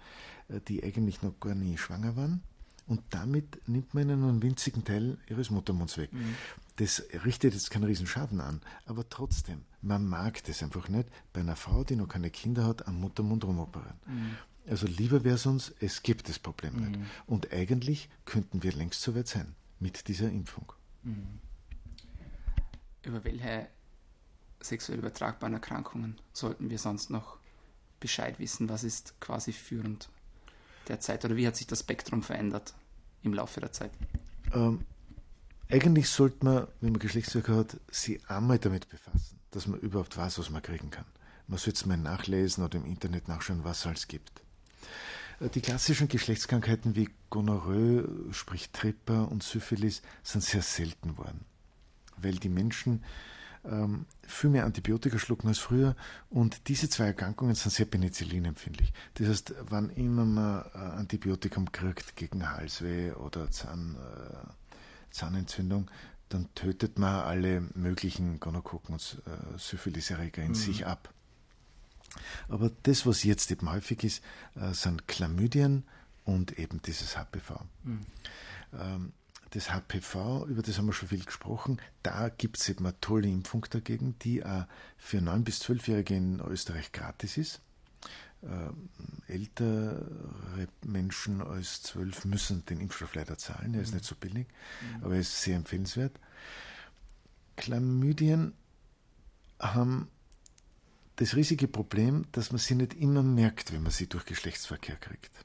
[0.50, 2.44] äh, die eigentlich noch gar nie schwanger waren.
[2.88, 6.14] Und damit nimmt man ihnen einen winzigen Teil ihres Muttermunds weg.
[6.14, 6.36] Mhm.
[6.76, 11.56] Das richtet jetzt keinen Riesenschaden an, aber trotzdem, man mag das einfach nicht, bei einer
[11.56, 13.98] Frau, die noch keine Kinder hat, am Muttermund rumoperieren.
[14.06, 14.38] Mhm.
[14.68, 16.92] Also lieber wäre es uns, es gibt das Problem mhm.
[16.92, 17.00] nicht.
[17.28, 20.74] Und eigentlich könnten wir längst so weit sein mit dieser Impfung.
[21.04, 21.40] Mhm.
[23.04, 23.68] Über welche
[24.62, 27.38] sexuell übertragbaren Erkrankungen sollten wir sonst noch
[28.00, 28.68] Bescheid wissen?
[28.70, 30.10] Was ist quasi führend
[30.90, 32.74] derzeit oder wie hat sich das Spektrum verändert
[33.24, 33.92] im Laufe der Zeit?
[34.54, 34.86] Ähm,
[35.70, 40.40] eigentlich sollte man, wenn man Geschlechtsverkehr hat, sich einmal damit befassen, dass man überhaupt weiß,
[40.40, 41.06] was man kriegen kann.
[41.48, 44.42] Man sollte es mal nachlesen oder im Internet nachschauen, was es alles gibt.
[45.40, 51.46] Äh, die klassischen Geschlechtskrankheiten wie Gonorrhoe, sprich Tripper und Syphilis sind sehr selten worden,
[52.18, 53.04] weil die Menschen
[53.70, 55.96] ähm, viel mehr Antibiotika schlucken als früher
[56.30, 58.94] und diese zwei Erkrankungen sind sehr penicillinempfindlich.
[59.16, 64.36] Das heißt, wann immer man äh, Antibiotikum kriegt gegen Halsweh oder Zahn, äh,
[65.12, 65.90] Zahnentzündung,
[66.30, 70.56] dann tötet man alle möglichen Gonokokken und äh, Syphiliserreger in mhm.
[70.56, 71.14] sich ab.
[72.48, 74.24] Aber das, was jetzt eben häufig ist,
[74.56, 75.84] äh, sind Chlamydien
[76.24, 77.62] und eben dieses HPV.
[77.84, 78.02] Mhm.
[78.74, 79.14] Ähm,
[79.56, 83.28] das HPV, über das haben wir schon viel gesprochen, da gibt es eben eine tolle
[83.28, 84.66] Impfung dagegen, die auch
[84.98, 87.62] für 9- bis 12-Jährige in Österreich gratis ist.
[88.42, 90.06] Äh, ältere
[90.84, 93.96] Menschen als 12 müssen den Impfstoff leider zahlen, er ist mhm.
[93.96, 95.04] nicht so billig, mhm.
[95.04, 96.20] aber er ist sehr empfehlenswert.
[97.56, 98.54] Chlamydien
[99.60, 100.10] haben
[101.16, 105.45] das riesige Problem, dass man sie nicht immer merkt, wenn man sie durch Geschlechtsverkehr kriegt.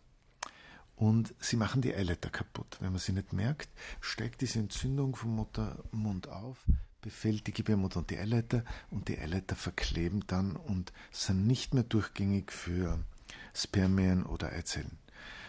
[1.00, 2.76] Und sie machen die Eileiter kaputt.
[2.80, 3.70] Wenn man sie nicht merkt,
[4.02, 6.58] steigt diese Entzündung vom Muttermund auf,
[7.00, 11.84] befällt die Gebärmutter und die Eileiter und die Eileiter verkleben dann und sind nicht mehr
[11.84, 13.02] durchgängig für
[13.54, 14.98] Spermien oder Eizellen.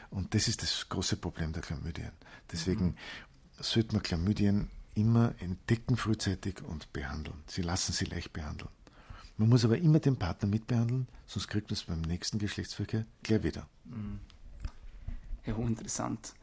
[0.09, 2.13] Und das ist das große Problem der Chlamydien.
[2.49, 2.95] Deswegen mhm.
[3.59, 7.43] sollte man Chlamydien immer entdecken frühzeitig und behandeln.
[7.47, 8.71] Sie lassen sie leicht behandeln.
[9.35, 13.43] Man muss aber immer den Partner mitbehandeln, sonst kriegt man es beim nächsten Geschlechtsverkehr gleich
[13.43, 13.67] wieder.
[13.83, 14.21] Mhm.
[15.45, 16.33] Ja, hochinteressant.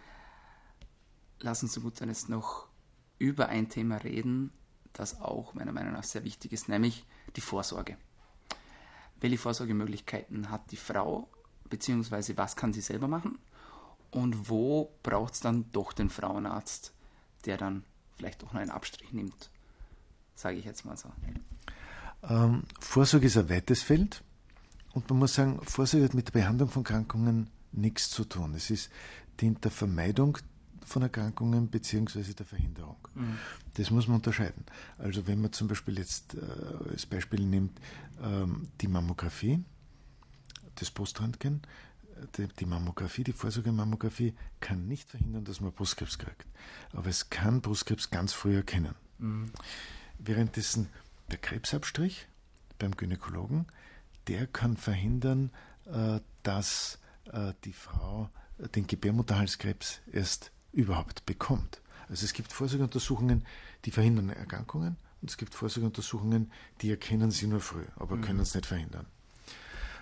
[1.40, 2.68] Lass uns so gut sein jetzt noch
[3.18, 4.52] über ein Thema reden,
[4.92, 7.04] das auch meiner Meinung nach sehr wichtig ist, nämlich
[7.36, 7.96] die Vorsorge.
[9.20, 11.28] Welche Vorsorgemöglichkeiten hat die Frau,
[11.68, 13.38] beziehungsweise was kann sie selber machen?
[14.10, 16.92] Und wo braucht es dann doch den Frauenarzt,
[17.44, 17.84] der dann
[18.16, 19.50] vielleicht auch noch einen Abstrich nimmt?
[20.34, 21.10] Sage ich jetzt mal so.
[22.22, 24.22] Ähm, Vorsorge ist ein weites Feld
[24.94, 28.54] und man muss sagen, Vorsorge hat mit der Behandlung von Krankungen nichts zu tun.
[28.54, 28.90] Es ist
[29.40, 30.38] dient der Vermeidung
[30.84, 32.32] von Erkrankungen bzw.
[32.32, 32.96] der Verhinderung.
[33.14, 33.38] Mhm.
[33.74, 34.64] Das muss man unterscheiden.
[34.96, 37.78] Also wenn man zum Beispiel jetzt äh, als Beispiel nimmt
[38.22, 39.64] ähm, die Mammographie,
[40.76, 41.62] das Poströntgen,
[42.36, 46.46] die, die Mammographie, die Vorsorgemammographie kann nicht verhindern, dass man Brustkrebs kriegt.
[46.92, 48.94] Aber es kann Brustkrebs ganz früh erkennen.
[49.18, 49.50] Mhm.
[50.18, 50.88] Währenddessen
[51.30, 52.26] der Krebsabstrich
[52.78, 53.66] beim Gynäkologen,
[54.26, 55.50] der kann verhindern,
[55.86, 56.98] äh, dass
[57.64, 58.30] die Frau
[58.74, 61.80] den Gebärmutterhalskrebs erst überhaupt bekommt.
[62.08, 63.44] Also es gibt Vorsorgeuntersuchungen,
[63.84, 66.50] die verhindern Erkrankungen und es gibt Vorsorgeuntersuchungen,
[66.80, 68.22] die erkennen sie nur früh, aber mhm.
[68.22, 69.06] können es nicht verhindern.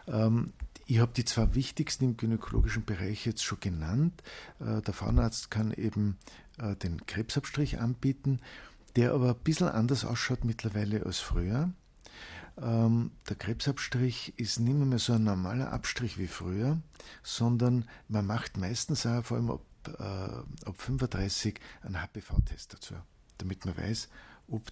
[0.07, 0.53] Ähm,
[0.87, 4.23] ich habe die zwei wichtigsten im gynäkologischen Bereich jetzt schon genannt.
[4.61, 6.17] Äh, der Frauenarzt kann eben
[6.59, 8.41] äh, den Krebsabstrich anbieten,
[8.95, 11.73] der aber ein bisschen anders ausschaut mittlerweile als früher.
[12.59, 16.81] Ähm, der Krebsabstrich ist nicht mehr so ein normaler Abstrich wie früher,
[17.23, 22.95] sondern man macht meistens auch, vor allem ab, äh, ab 35, einen HPV-Test dazu,
[23.39, 24.09] damit man weiß,
[24.49, 24.63] ob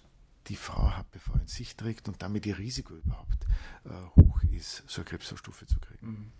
[0.47, 3.45] die Frau HPV in sich trägt und damit ihr Risiko überhaupt
[3.85, 6.07] äh, hoch ist, so eine Krebsstufe zu kriegen.
[6.07, 6.31] Mhm.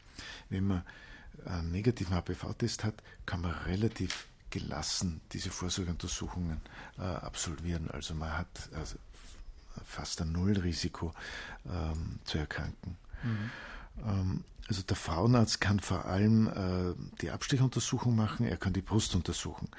[0.50, 0.84] Wenn man
[1.46, 6.62] einen negativen HPV-Test hat, kann man relativ gelassen diese Vorsorgeuntersuchungen
[6.98, 7.92] äh, absolvieren.
[7.92, 8.98] Also man hat also
[9.84, 11.14] fast ein Nullrisiko
[11.66, 12.98] ähm, zu erkranken.
[13.24, 13.52] Mhm.
[14.06, 19.14] Ähm, also der Frauenarzt kann vor allem äh, die Abstichuntersuchung machen, er kann die Brust
[19.14, 19.70] untersuchen.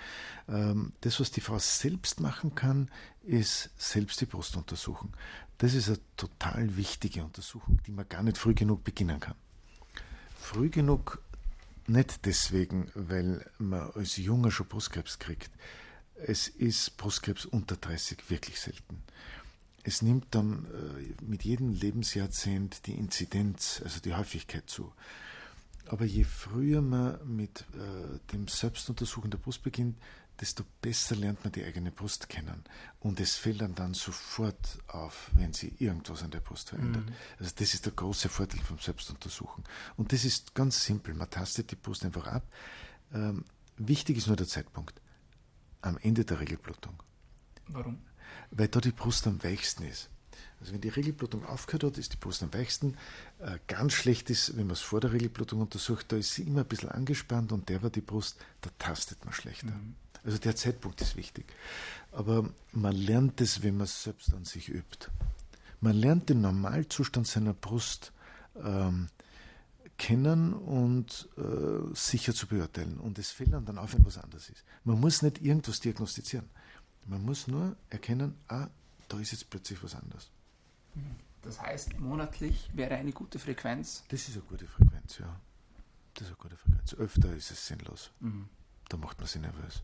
[0.49, 2.89] Ähm, das, was die Frau selbst machen kann,
[3.25, 5.13] ist selbst die Brust untersuchen.
[5.59, 9.35] Das ist eine total wichtige Untersuchung, die man gar nicht früh genug beginnen kann.
[10.39, 11.21] Früh genug
[11.89, 15.51] nicht deswegen, weil man als Junger schon Brustkrebs kriegt.
[16.15, 19.03] Es ist Brustkrebs unter 30 wirklich selten
[19.87, 24.93] es nimmt dann äh, mit jedem Lebensjahrzehnt die Inzidenz, also die Häufigkeit zu.
[25.87, 29.97] Aber je früher man mit äh, dem Selbstuntersuchen der Brust beginnt,
[30.41, 32.65] desto besser lernt man die eigene Brust kennen.
[32.99, 37.07] Und es fällt dann, dann sofort auf, wenn sie irgendwas an der Brust verändert.
[37.07, 37.15] Mhm.
[37.39, 39.63] Also das ist der große Vorteil vom Selbstuntersuchen.
[39.97, 41.15] Und das ist ganz simpel.
[41.15, 42.43] Man tastet die Brust einfach ab.
[43.15, 43.45] Ähm,
[43.77, 45.01] wichtig ist nur der Zeitpunkt.
[45.81, 47.01] Am Ende der Regelblutung.
[47.69, 47.99] Warum?
[48.51, 50.09] Weil da die Brust am weichsten ist.
[50.61, 52.97] Also wenn die Regelblutung aufgehört hat, ist die Brust am weichsten.
[53.41, 56.61] Äh, ganz schlecht ist, wenn man es vor der Regelblutung untersucht, da ist sie immer
[56.61, 59.67] ein bisschen angespannt und der war die Brust, da tastet man schlechter.
[59.67, 59.95] Mhm.
[60.25, 61.45] Also der Zeitpunkt ist wichtig.
[62.11, 65.09] Aber man lernt es, wenn man es selbst an sich übt.
[65.81, 68.13] Man lernt den Normalzustand seiner Brust
[68.61, 69.09] ähm,
[69.99, 72.99] kennen und äh, sicher zu beurteilen.
[72.99, 74.65] Und es fällt dann auf, wenn was anders ist.
[74.85, 76.49] Man muss nicht irgendwas diagnostizieren.
[77.07, 78.69] Man muss nur erkennen, ah,
[79.09, 80.31] da ist jetzt plötzlich was anderes.
[81.43, 84.03] Das heißt, monatlich wäre eine gute Frequenz?
[84.09, 85.41] Das ist eine gute Frequenz, ja.
[86.15, 86.95] Das ist eine gute Frequenz.
[86.95, 88.11] Öfter ist es sinnlos.
[88.21, 88.49] Mhm.
[88.89, 89.83] Da macht man sich nervös.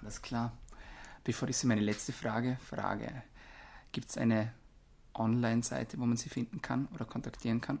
[0.00, 0.56] Alles klar.
[1.24, 3.22] Bevor ich Sie meine letzte Frage frage,
[3.92, 4.52] gibt es eine
[5.14, 7.78] Online-Seite, wo man Sie finden kann oder kontaktieren kann?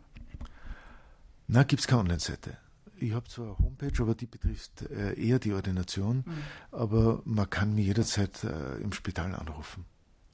[1.46, 2.58] Na, gibt es keine Online-Seite
[2.96, 6.42] ich habe zwar eine Homepage, aber die betrifft äh, eher die Ordination, mhm.
[6.70, 9.84] aber man kann mich jederzeit äh, im Spital anrufen.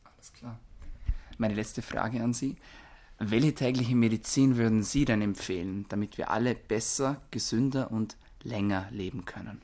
[0.04, 0.58] Alles klar.
[1.38, 2.56] Meine letzte Frage an Sie.
[3.18, 9.26] Welche tägliche Medizin würden Sie denn empfehlen, damit wir alle besser, gesünder und länger leben
[9.26, 9.60] können?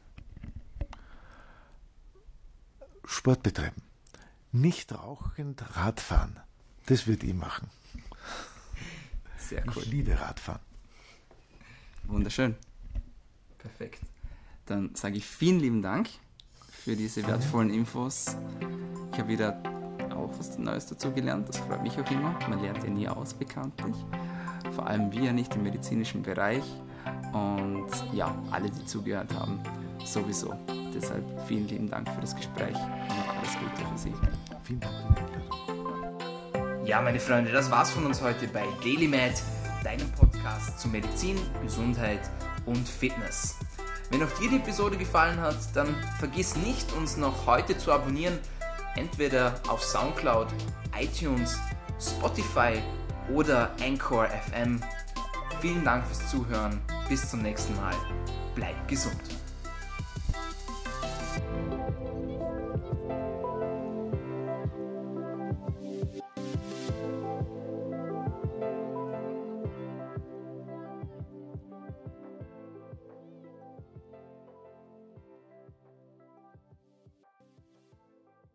[3.07, 3.83] Sport betreiben.
[4.53, 6.39] Nicht rauchend Radfahren.
[6.87, 7.69] Das würde ich machen.
[9.39, 9.83] Sehr cool.
[9.83, 10.61] Ich liebe Radfahren.
[12.05, 12.57] Wunderschön.
[13.67, 14.01] Perfekt.
[14.67, 16.09] Dann sage ich vielen lieben Dank
[16.71, 18.37] für diese wertvollen Infos.
[19.13, 19.61] Ich habe wieder
[20.15, 21.49] auch was Neues dazu gelernt.
[21.49, 22.39] Das freut mich auch immer.
[22.49, 23.95] Man lernt ja nie aus, bekanntlich.
[24.75, 26.65] Vor allem wir nicht im medizinischen Bereich.
[27.33, 29.61] Und ja, alle, die zugehört haben,
[30.05, 30.55] sowieso.
[30.95, 34.13] Deshalb vielen lieben Dank für das Gespräch und alles Gute für Sie.
[34.65, 36.87] Vielen Dank für die Einladung.
[36.87, 39.43] Ja, meine Freunde, das war's von uns heute bei DailyMed,
[39.83, 43.57] deinem Podcast zu Medizin, Gesundheit und Fitness.
[44.11, 48.39] Wenn auch dir die Episode gefallen hat, dann vergiss nicht, uns noch heute zu abonnieren,
[48.97, 50.49] entweder auf Soundcloud,
[50.99, 51.59] iTunes,
[52.01, 52.83] Spotify
[53.33, 54.81] oder Anchor FM.
[55.61, 56.81] Vielen Dank fürs Zuhören.
[57.09, 57.95] Bis zum nächsten Mal.
[58.55, 59.21] Bleib gesund.